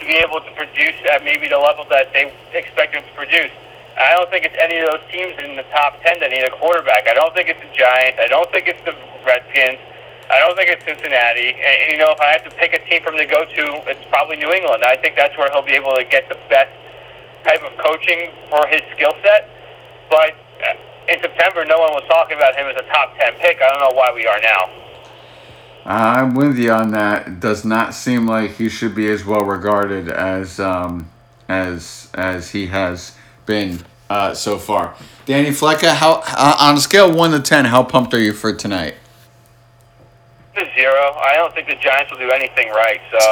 to 0.00 0.06
be 0.06 0.16
able 0.16 0.40
to 0.40 0.50
produce 0.56 0.96
at 1.12 1.22
maybe 1.22 1.48
the 1.48 1.58
level 1.58 1.84
that 1.90 2.12
they 2.12 2.32
expect 2.52 2.94
him 2.94 3.04
to 3.04 3.14
produce. 3.14 3.52
I 4.00 4.16
don't 4.16 4.32
think 4.32 4.48
it's 4.48 4.56
any 4.56 4.80
of 4.80 4.88
those 4.88 5.04
teams 5.12 5.36
in 5.44 5.60
the 5.60 5.66
top 5.76 6.00
10 6.00 6.24
that 6.24 6.32
need 6.32 6.48
a 6.48 6.54
quarterback. 6.56 7.04
I 7.04 7.12
don't 7.12 7.36
think 7.36 7.52
it's 7.52 7.60
the 7.60 7.68
Giants. 7.76 8.16
I 8.16 8.32
don't 8.32 8.48
think 8.48 8.64
it's 8.66 8.80
the 8.88 8.96
Redskins. 9.28 9.76
I 10.32 10.40
don't 10.40 10.56
think 10.56 10.72
it's 10.72 10.84
Cincinnati. 10.88 11.52
And, 11.52 11.92
you 11.92 11.98
know, 12.00 12.08
if 12.08 12.20
I 12.20 12.32
have 12.32 12.44
to 12.48 12.52
pick 12.56 12.72
a 12.72 12.80
team 12.88 13.04
from 13.04 13.20
to 13.20 13.26
go 13.28 13.44
to, 13.44 13.64
it's 13.92 14.00
probably 14.08 14.40
New 14.40 14.48
England. 14.48 14.84
I 14.88 14.96
think 14.96 15.20
that's 15.20 15.36
where 15.36 15.52
he'll 15.52 15.66
be 15.66 15.76
able 15.76 15.92
to 16.00 16.04
get 16.08 16.32
the 16.32 16.38
best 16.48 16.72
type 17.44 17.60
of 17.60 17.76
coaching 17.76 18.32
for 18.48 18.64
his 18.72 18.80
skill 18.96 19.12
set. 19.20 19.52
But 20.08 20.32
uh, 20.64 21.12
in 21.12 21.20
September, 21.20 21.68
no 21.68 21.76
one 21.76 21.92
was 21.92 22.06
talking 22.08 22.40
about 22.40 22.56
him 22.56 22.72
as 22.72 22.80
a 22.80 22.86
top 22.88 23.12
10 23.20 23.36
pick. 23.36 23.60
I 23.60 23.68
don't 23.68 23.84
know 23.84 23.96
why 23.96 24.16
we 24.16 24.24
are 24.24 24.40
now. 24.40 24.80
I'm 25.84 26.34
with 26.34 26.58
you 26.58 26.72
on 26.72 26.90
that. 26.92 27.26
It 27.26 27.40
does 27.40 27.64
not 27.64 27.92
seem 27.92 28.26
like 28.26 28.56
he 28.56 28.68
should 28.68 28.94
be 28.94 29.08
as 29.08 29.24
well 29.24 29.44
regarded 29.44 30.08
as 30.08 30.60
um, 30.60 31.10
as 31.48 32.10
as 32.14 32.50
he 32.50 32.66
has 32.66 33.16
been 33.46 33.80
uh, 34.10 34.34
so 34.34 34.58
far. 34.58 34.94
Danny 35.24 35.50
Flecka, 35.50 35.94
how 35.94 36.22
uh, 36.26 36.56
on 36.58 36.76
a 36.76 36.80
scale 36.80 37.10
one 37.10 37.30
to 37.30 37.40
ten, 37.40 37.64
how 37.64 37.82
pumped 37.82 38.12
are 38.12 38.20
you 38.20 38.32
for 38.32 38.52
tonight? 38.52 38.96
Zero. 40.74 41.14
I 41.16 41.36
don't 41.36 41.54
think 41.54 41.68
the 41.68 41.76
Giants 41.76 42.10
will 42.10 42.18
do 42.18 42.30
anything 42.30 42.68
right. 42.70 43.00
So 43.10 43.22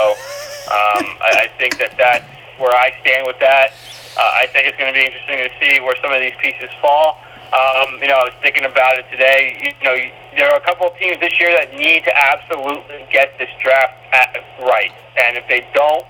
um, 0.71 1.05
I, 1.21 1.45
I 1.45 1.51
think 1.59 1.77
that 1.79 1.93
that's 1.99 2.25
where 2.57 2.73
I 2.73 2.95
stand 3.03 3.27
with 3.27 3.39
that. 3.41 3.75
Uh, 4.17 4.43
I 4.43 4.47
think 4.47 4.67
it's 4.67 4.79
going 4.79 4.93
to 4.93 4.99
be 4.99 5.05
interesting 5.05 5.37
to 5.45 5.51
see 5.61 5.81
where 5.81 5.95
some 6.01 6.13
of 6.13 6.21
these 6.21 6.33
pieces 6.41 6.71
fall. 6.81 7.19
Um, 7.53 8.01
you 8.01 8.09
know, 8.09 8.17
I 8.17 8.25
was 8.25 8.37
thinking 8.41 8.65
about 8.65 8.99
it 8.99 9.07
today. 9.11 9.59
You 9.61 9.85
know, 9.85 9.97
there 10.37 10.49
are 10.53 10.57
a 10.57 10.65
couple 10.65 10.87
of 10.87 10.97
teams 10.99 11.19
this 11.21 11.39
year 11.41 11.51
that 11.53 11.75
need 11.75 12.05
to 12.05 12.13
absolutely 12.17 13.05
get 13.13 13.37
this 13.39 13.51
draft 13.61 13.95
at, 14.13 14.37
right, 14.61 14.93
and 15.21 15.37
if 15.37 15.45
they 15.49 15.67
don't, 15.75 16.07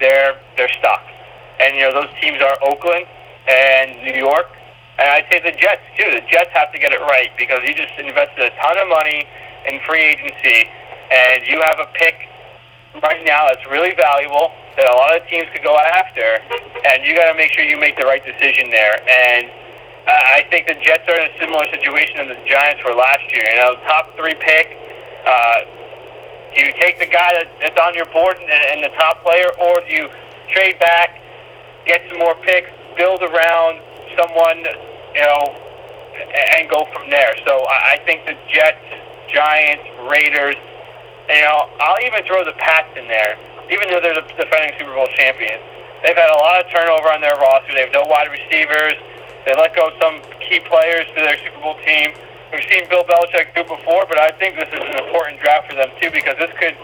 they're 0.00 0.40
they're 0.56 0.72
stuck. 0.78 1.04
And 1.60 1.76
you 1.76 1.82
know, 1.82 1.92
those 1.92 2.10
teams 2.20 2.40
are 2.40 2.56
Oakland 2.62 3.06
and 3.48 4.04
New 4.04 4.14
York, 4.14 4.46
and 4.98 5.08
I'd 5.08 5.26
say 5.32 5.40
the 5.40 5.56
Jets 5.56 5.82
too. 5.96 6.10
The 6.12 6.24
Jets 6.28 6.50
have 6.52 6.70
to 6.72 6.78
get 6.78 6.92
it 6.92 7.00
right 7.00 7.30
because 7.38 7.60
you 7.64 7.74
just 7.74 7.96
invested 7.98 8.44
a 8.44 8.52
ton 8.60 8.76
of 8.78 8.88
money 8.88 9.24
in 9.66 9.80
free 9.88 10.04
agency, 10.04 10.68
and 11.10 11.46
you 11.46 11.60
have 11.64 11.80
a 11.80 11.88
pick 11.96 12.28
right 13.02 13.24
now 13.24 13.48
that's 13.48 13.64
really 13.70 13.94
valuable 13.94 14.52
that 14.76 14.86
a 14.86 14.94
lot 14.94 15.16
of 15.16 15.26
teams 15.28 15.46
could 15.52 15.64
go 15.64 15.76
after, 15.76 16.38
and 16.86 17.04
you 17.04 17.16
got 17.16 17.30
to 17.30 17.36
make 17.36 17.52
sure 17.52 17.64
you 17.64 17.78
make 17.78 17.96
the 17.96 18.06
right 18.06 18.24
decision 18.24 18.70
there. 18.70 19.00
And 19.08 19.50
I 20.08 20.46
think 20.50 20.66
the 20.66 20.78
Jets 20.80 21.04
are 21.08 21.18
in 21.20 21.28
a 21.28 21.34
similar 21.38 21.66
situation 21.68 22.22
as 22.22 22.28
the 22.28 22.40
Giants 22.48 22.80
were 22.84 22.94
last 22.94 23.26
year. 23.32 23.44
You 23.44 23.58
know, 23.60 23.74
top 23.84 24.14
three 24.16 24.34
pick. 24.38 24.76
Uh, 25.26 25.66
do 26.54 26.64
you 26.64 26.72
take 26.80 26.98
the 26.98 27.06
guy 27.06 27.44
that's 27.60 27.78
on 27.78 27.94
your 27.94 28.06
board 28.06 28.38
and 28.40 28.82
the 28.82 28.88
top 28.96 29.22
player, 29.22 29.50
or 29.60 29.80
do 29.84 29.92
you 29.92 30.08
trade 30.48 30.78
back, 30.78 31.20
get 31.84 32.00
some 32.08 32.18
more 32.18 32.34
picks, 32.36 32.70
build 32.98 33.22
around 33.22 33.80
someone, 34.18 34.58
you 35.14 35.22
know, 35.22 35.54
and 36.58 36.68
go 36.68 36.84
from 36.92 37.08
there? 37.08 37.32
So 37.46 37.64
I 37.70 38.02
think 38.04 38.26
the 38.26 38.34
Jets, 38.50 38.82
Giants, 39.32 39.86
Raiders. 40.10 40.58
You 41.30 41.42
know, 41.46 41.70
I'll 41.78 42.02
even 42.04 42.26
throw 42.26 42.44
the 42.44 42.56
Pats 42.58 42.90
in 42.98 43.06
there 43.06 43.38
even 43.70 43.88
though 43.92 44.00
they're 44.00 44.16
the 44.16 44.24
defending 44.36 44.72
Super 44.80 44.96
Bowl 44.96 45.08
champions. 45.16 45.60
They've 46.00 46.16
had 46.16 46.30
a 46.32 46.40
lot 46.40 46.64
of 46.64 46.70
turnover 46.72 47.12
on 47.12 47.20
their 47.20 47.36
roster. 47.36 47.72
They 47.74 47.84
have 47.84 47.92
no 47.92 48.04
wide 48.08 48.32
receivers. 48.32 48.96
They 49.44 49.52
let 49.54 49.76
go 49.76 49.92
some 50.00 50.20
key 50.40 50.60
players 50.64 51.08
to 51.12 51.18
their 51.20 51.36
Super 51.40 51.60
Bowl 51.60 51.76
team. 51.84 52.16
We've 52.52 52.64
seen 52.64 52.88
Bill 52.88 53.04
Belichick 53.04 53.52
do 53.52 53.64
before, 53.64 54.08
but 54.08 54.16
I 54.16 54.32
think 54.40 54.56
this 54.56 54.72
is 54.72 54.80
an 54.80 54.96
important 55.04 55.40
draft 55.40 55.68
for 55.68 55.76
them 55.76 55.92
too 56.00 56.08
because 56.08 56.36
this 56.40 56.52
could, 56.56 56.76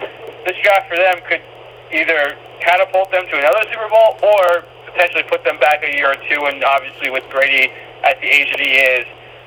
this 0.44 0.56
draft 0.60 0.92
for 0.92 0.96
them 0.96 1.24
could 1.24 1.40
either 1.88 2.36
catapult 2.60 3.10
them 3.12 3.24
to 3.32 3.34
another 3.38 3.64
Super 3.72 3.88
Bowl 3.88 4.20
or 4.20 4.64
potentially 4.94 5.24
put 5.28 5.44
them 5.44 5.58
back 5.58 5.82
a 5.82 5.92
year 5.92 6.12
or 6.12 6.20
two. 6.30 6.46
And 6.46 6.62
obviously, 6.62 7.10
with 7.10 7.24
Brady 7.30 7.70
at 8.06 8.20
the 8.20 8.26
age 8.26 8.50
that 8.50 8.60
he 8.60 8.78
is, 8.78 9.06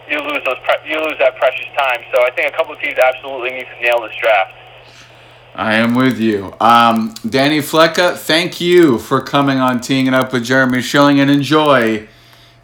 you 0.10 0.19
lose 0.19 0.43
those 0.45 0.60
pre- 0.63 0.89
you 0.89 0.99
lose 0.99 1.17
that 1.19 1.36
precious 1.38 1.67
time. 1.77 2.03
So 2.13 2.23
I 2.23 2.31
think 2.31 2.53
a 2.53 2.57
couple 2.57 2.73
of 2.73 2.79
teams 2.79 2.97
absolutely 2.97 3.51
need 3.51 3.65
to 3.65 3.81
nail 3.81 4.01
this 4.01 4.15
draft. 4.21 4.53
I 5.55 5.73
am 5.73 5.95
with 5.95 6.19
you. 6.19 6.53
Um, 6.62 7.15
Danny 7.27 7.60
Flecka, 7.60 8.15
thank 8.15 8.62
you 8.62 8.99
for 8.99 9.21
coming 9.21 9.57
on 9.57 9.81
Teeing 9.81 10.05
It 10.05 10.13
Up 10.13 10.31
with 10.31 10.45
Jeremy 10.45 10.81
Schilling 10.83 11.19
and 11.19 11.31
enjoy 11.31 12.07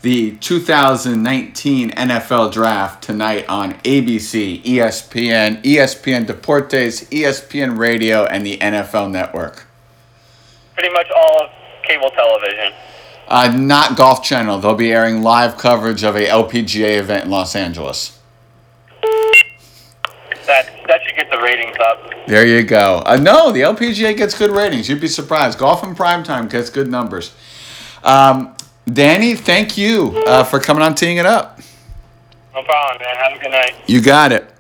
the 0.01 0.35
2019 0.37 1.89
NFL 1.91 2.51
Draft 2.51 3.03
tonight 3.03 3.47
on 3.49 3.73
ABC, 3.79 4.61
ESPN, 4.63 5.63
ESPN 5.63 6.25
Deportes, 6.25 7.09
ESPN 7.09 7.77
Radio, 7.77 8.25
and 8.25 8.45
the 8.45 8.57
NFL 8.57 9.09
Network. 9.09 9.65
Pretty 10.75 10.93
much 10.93 11.07
all 11.15 11.45
of 11.45 11.49
cable 11.83 12.09
television. 12.11 12.73
Uh, 13.27 13.51
not 13.55 13.97
Golf 13.97 14.23
Channel. 14.23 14.59
They'll 14.59 14.75
be 14.75 14.91
airing 14.91 15.21
live 15.21 15.57
coverage 15.57 16.03
of 16.03 16.15
a 16.15 16.25
LPGA 16.25 16.99
event 16.99 17.25
in 17.25 17.31
Los 17.31 17.55
Angeles. 17.55 18.19
That, 20.45 20.69
that 20.87 20.99
should 21.05 21.15
get 21.15 21.31
the 21.31 21.37
ratings 21.37 21.75
up. 21.79 22.27
There 22.27 22.45
you 22.45 22.63
go. 22.63 23.01
Uh, 23.05 23.15
no, 23.15 23.51
the 23.51 23.61
LPGA 23.61 24.15
gets 24.17 24.37
good 24.37 24.51
ratings. 24.51 24.89
You'd 24.89 25.01
be 25.01 25.07
surprised. 25.07 25.57
Golf 25.57 25.83
in 25.83 25.95
prime 25.95 26.23
time 26.23 26.47
gets 26.49 26.69
good 26.69 26.89
numbers. 26.89 27.33
Um, 28.03 28.55
Danny, 28.85 29.35
thank 29.35 29.77
you 29.77 30.21
uh, 30.27 30.43
for 30.43 30.59
coming 30.59 30.83
on 30.83 30.95
teeing 30.95 31.17
it 31.17 31.25
up. 31.25 31.59
No 32.53 32.61
problem, 32.63 33.01
man. 33.01 33.15
Have 33.15 33.39
a 33.39 33.41
good 33.41 33.51
night. 33.51 33.75
You 33.87 34.01
got 34.01 34.31
it. 34.31 34.52